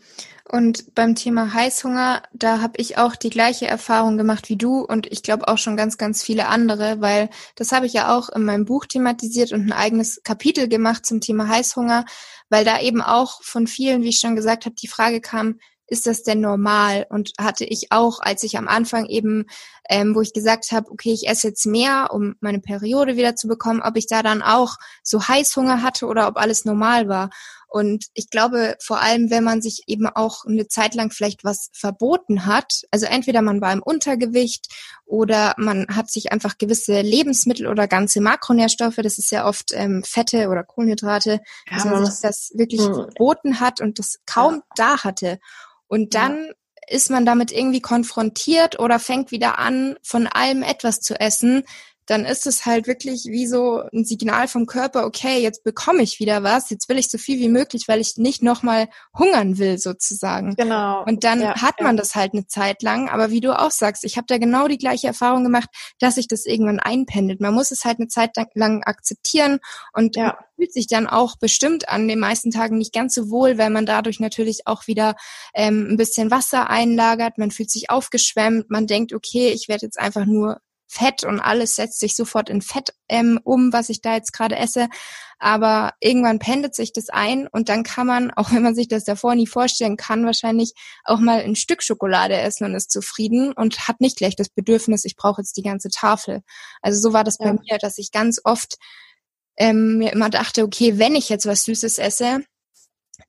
[0.48, 5.12] Und beim Thema Heißhunger, da habe ich auch die gleiche Erfahrung gemacht wie du und
[5.12, 8.46] ich glaube auch schon ganz, ganz viele andere, weil das habe ich ja auch in
[8.46, 12.06] meinem Buch thematisiert und ein eigenes Kapitel gemacht zum Thema Heißhunger,
[12.50, 16.08] weil da eben auch von vielen, wie ich schon gesagt habe, die Frage kam, ist
[16.08, 17.06] das denn normal?
[17.10, 19.46] Und hatte ich auch, als ich am Anfang eben,
[19.90, 23.48] ähm, wo ich gesagt habe, okay, ich esse jetzt mehr, um meine Periode wieder zu
[23.48, 27.30] bekommen, ob ich da dann auch so Heißhunger hatte oder ob alles normal war.
[27.76, 31.70] Und ich glaube, vor allem, wenn man sich eben auch eine Zeit lang vielleicht was
[31.74, 34.74] verboten hat, also entweder man war im Untergewicht
[35.04, 40.04] oder man hat sich einfach gewisse Lebensmittel oder ganze Makronährstoffe, das ist ja oft ähm,
[40.06, 42.94] Fette oder Kohlenhydrate, ja, dass man sich das wirklich mh.
[42.94, 44.62] verboten hat und das kaum ja.
[44.78, 45.40] da hatte.
[45.88, 46.54] Und dann ja.
[46.96, 51.66] ist man damit irgendwie konfrontiert oder fängt wieder an, von allem etwas zu essen,
[52.06, 56.20] dann ist es halt wirklich wie so ein Signal vom Körper, okay, jetzt bekomme ich
[56.20, 58.88] wieder was, jetzt will ich so viel wie möglich, weil ich nicht nochmal
[59.18, 60.56] hungern will sozusagen.
[60.56, 61.04] Genau.
[61.06, 62.02] Und dann ja, hat man ja.
[62.02, 64.78] das halt eine Zeit lang, aber wie du auch sagst, ich habe da genau die
[64.78, 67.42] gleiche Erfahrung gemacht, dass sich das irgendwann einpendelt.
[67.42, 69.60] Man muss es halt eine Zeit lang akzeptieren
[69.94, 70.38] und ja.
[70.56, 73.86] fühlt sich dann auch bestimmt an den meisten Tagen nicht ganz so wohl, weil man
[73.86, 75.16] dadurch natürlich auch wieder
[75.54, 80.00] ähm, ein bisschen Wasser einlagert, man fühlt sich aufgeschwemmt, man denkt, okay, ich werde jetzt
[80.00, 84.16] einfach nur Fett und alles setzt sich sofort in Fett ähm, um, was ich da
[84.16, 84.88] jetzt gerade esse.
[85.40, 89.04] Aber irgendwann pendelt sich das ein und dann kann man, auch wenn man sich das
[89.04, 90.74] davor nie vorstellen kann, wahrscheinlich
[91.04, 95.06] auch mal ein Stück Schokolade essen und ist zufrieden und hat nicht gleich das Bedürfnis,
[95.06, 96.42] ich brauche jetzt die ganze Tafel.
[96.82, 97.48] Also so war das ja.
[97.48, 98.78] bei mir, dass ich ganz oft
[99.58, 102.44] ähm, mir immer dachte, okay, wenn ich jetzt was Süßes esse,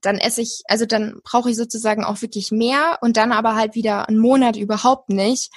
[0.01, 3.75] dann esse ich, also dann brauche ich sozusagen auch wirklich mehr und dann aber halt
[3.75, 5.51] wieder einen Monat überhaupt nicht.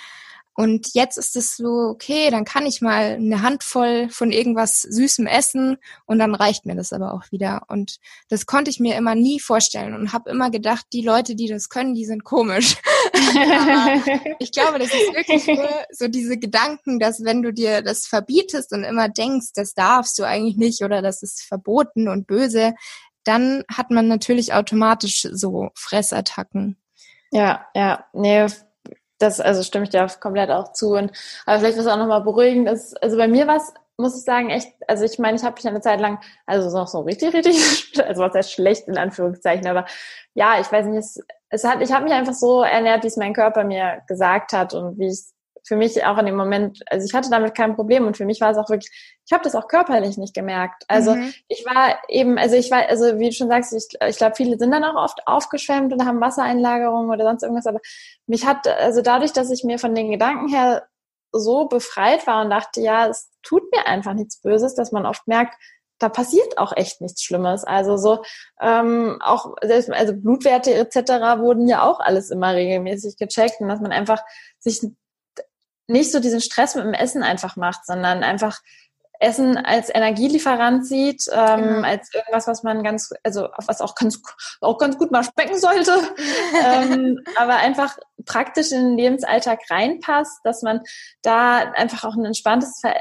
[0.54, 5.26] Und jetzt ist es so, okay, dann kann ich mal eine Handvoll von irgendwas Süßem
[5.26, 7.62] essen und dann reicht mir das aber auch wieder.
[7.68, 7.98] Und
[8.28, 11.68] das konnte ich mir immer nie vorstellen und habe immer gedacht, die Leute, die das
[11.68, 12.76] können, die sind komisch.
[14.38, 18.72] ich glaube, das ist wirklich nur so diese Gedanken, dass wenn du dir das verbietest
[18.72, 22.74] und immer denkst, das darfst du eigentlich nicht oder das ist verboten und böse,
[23.24, 26.76] dann hat man natürlich automatisch so Fressattacken.
[27.30, 28.46] Ja, ja, nee,
[29.20, 30.94] das, also stimme ich dir komplett auch zu.
[30.94, 31.12] Und
[31.46, 34.50] aber vielleicht was auch nochmal beruhigend ist, also bei mir war es, muss ich sagen,
[34.50, 38.02] echt, also ich meine, ich habe mich eine Zeit lang, also noch so richtig, richtig,
[38.06, 39.84] also was heißt schlecht in Anführungszeichen, aber
[40.34, 43.16] ja, ich weiß nicht, es, es hat, ich habe mich einfach so ernährt, wie es
[43.16, 45.20] mein Körper mir gesagt hat und wie ich
[45.70, 48.40] für mich auch in dem Moment, also ich hatte damit kein Problem und für mich
[48.40, 48.90] war es auch wirklich,
[49.24, 50.82] ich habe das auch körperlich nicht gemerkt.
[50.88, 51.32] Also mhm.
[51.46, 54.58] ich war eben, also ich war, also wie du schon sagst, ich, ich glaube, viele
[54.58, 57.78] sind dann auch oft aufgeschwemmt und haben Wassereinlagerungen oder sonst irgendwas, aber
[58.26, 60.88] mich hat, also dadurch, dass ich mir von den Gedanken her
[61.30, 65.28] so befreit war und dachte, ja, es tut mir einfach nichts Böses, dass man oft
[65.28, 65.54] merkt,
[66.00, 67.62] da passiert auch echt nichts Schlimmes.
[67.62, 68.24] Also so
[68.60, 70.96] ähm, auch selbst also Blutwerte etc.
[71.38, 74.20] wurden ja auch alles immer regelmäßig gecheckt und dass man einfach
[74.58, 74.80] sich
[75.90, 78.60] nicht so diesen Stress mit dem Essen einfach macht, sondern einfach
[79.20, 81.86] Essen als Energielieferant sieht, ähm, genau.
[81.86, 84.20] als irgendwas, was man ganz, also was auch ganz,
[84.62, 85.92] auch ganz gut mal specken sollte,
[86.64, 90.80] ähm, aber einfach praktisch in den Lebensalltag reinpasst, dass man
[91.20, 92.96] da einfach auch ein entspanntes Ver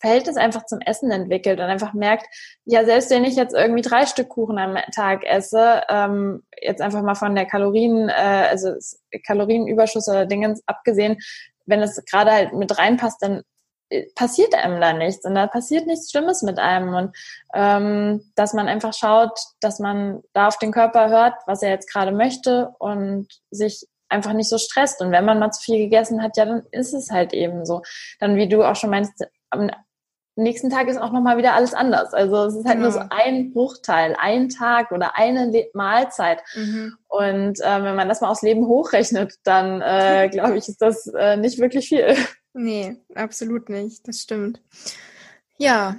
[0.00, 2.26] Verhältnis einfach zum Essen entwickelt und einfach merkt,
[2.64, 7.02] ja, selbst wenn ich jetzt irgendwie drei Stück Kuchen am Tag esse, ähm, jetzt einfach
[7.02, 8.12] mal von der Kalorien, äh,
[8.48, 8.74] also
[9.26, 11.18] Kalorienüberschuss oder Dingens abgesehen,
[11.68, 13.42] wenn es gerade halt mit reinpasst, dann
[13.90, 17.16] äh, passiert einem da nichts und da passiert nichts Schlimmes mit einem und
[17.54, 21.90] ähm, dass man einfach schaut, dass man da auf den Körper hört, was er jetzt
[21.90, 26.22] gerade möchte und sich einfach nicht so stresst und wenn man mal zu viel gegessen
[26.22, 27.82] hat, ja, dann ist es halt eben so.
[28.20, 29.26] Dann, wie du auch schon meinst,
[30.38, 32.14] nächsten Tag ist auch nochmal wieder alles anders.
[32.14, 32.90] Also es ist halt genau.
[32.90, 36.42] nur so ein Bruchteil, ein Tag oder eine Mahlzeit.
[36.54, 36.96] Mhm.
[37.08, 41.06] Und äh, wenn man das mal aufs Leben hochrechnet, dann äh, glaube ich, ist das
[41.08, 42.16] äh, nicht wirklich viel.
[42.54, 44.06] Nee, absolut nicht.
[44.08, 44.60] Das stimmt.
[45.58, 45.96] Ja,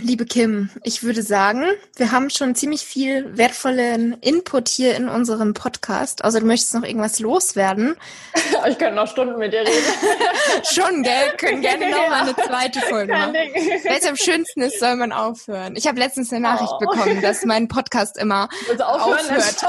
[0.00, 1.64] Liebe Kim, ich würde sagen,
[1.96, 6.24] wir haben schon ziemlich viel wertvollen Input hier in unserem Podcast.
[6.24, 7.96] Also du möchtest noch irgendwas loswerden.
[8.68, 9.70] ich könnte noch Stunden mit dir reden.
[10.72, 11.36] schon, gell?
[11.36, 13.34] Können gerne noch mal eine zweite Folge machen.
[13.34, 15.76] Wenn es am schönsten ist, soll man aufhören.
[15.76, 16.78] Ich habe letztens eine Nachricht oh.
[16.78, 19.62] bekommen, dass mein Podcast immer aufhört.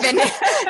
[0.00, 0.16] wenn,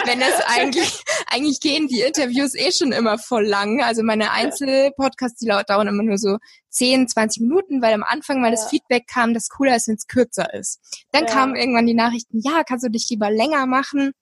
[0.05, 3.85] wenn es eigentlich, eigentlich gehen die Interviews eh schon immer voll lang.
[3.85, 6.39] Also meine Einzelpodcasts, die dauern immer nur so
[6.71, 8.53] 10, 20 Minuten, weil am Anfang mal ja.
[8.53, 10.81] das Feedback kam, dass cooler ist, wenn es kürzer ist.
[11.13, 11.31] Dann ja.
[11.31, 14.13] kamen irgendwann die Nachrichten, ja, kannst du dich lieber länger machen?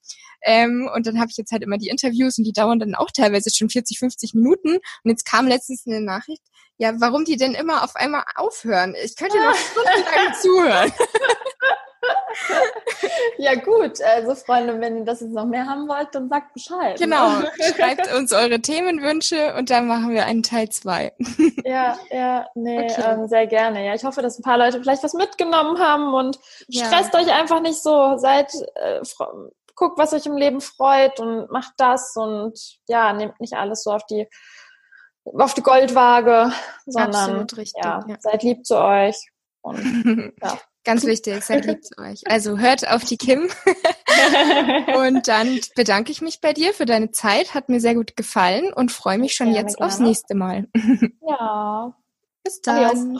[0.41, 3.11] Ähm, und dann habe ich jetzt halt immer die Interviews und die dauern dann auch
[3.11, 4.75] teilweise schon 40, 50 Minuten.
[4.75, 6.41] Und jetzt kam letztens eine Nachricht,
[6.77, 8.95] ja, warum die denn immer auf einmal aufhören?
[9.03, 10.91] Ich könnte noch stundenlang zuhören.
[13.37, 16.99] ja gut, also Freunde, wenn ihr das jetzt noch mehr haben wollt, dann sagt Bescheid.
[16.99, 17.05] Ne?
[17.05, 17.41] Genau,
[17.75, 21.13] schreibt uns eure Themenwünsche und dann machen wir einen Teil zwei.
[21.63, 23.03] ja, ja, nee, okay.
[23.05, 23.85] ähm, sehr gerne.
[23.85, 26.85] Ja, ich hoffe, dass ein paar Leute vielleicht was mitgenommen haben und ja.
[26.85, 28.17] stresst euch einfach nicht so.
[28.17, 29.01] Seid äh,
[29.75, 33.91] guckt, was euch im Leben freut und macht das und ja, nehmt nicht alles so
[33.91, 34.27] auf die
[35.25, 36.51] auf die Goldwaage,
[36.85, 38.15] sondern richtig, ja, ja.
[38.19, 39.15] seid lieb zu euch
[39.61, 40.57] und ja.
[40.89, 42.21] Ganz wichtig, seid lieb zu euch.
[42.25, 43.47] Also hört auf die Kim.
[44.95, 47.53] und dann bedanke ich mich bei dir für deine Zeit.
[47.53, 50.67] Hat mir sehr gut gefallen und freue mich schon gerne, jetzt aufs nächste Mal.
[51.27, 51.95] ja.
[52.43, 53.19] Bis dann.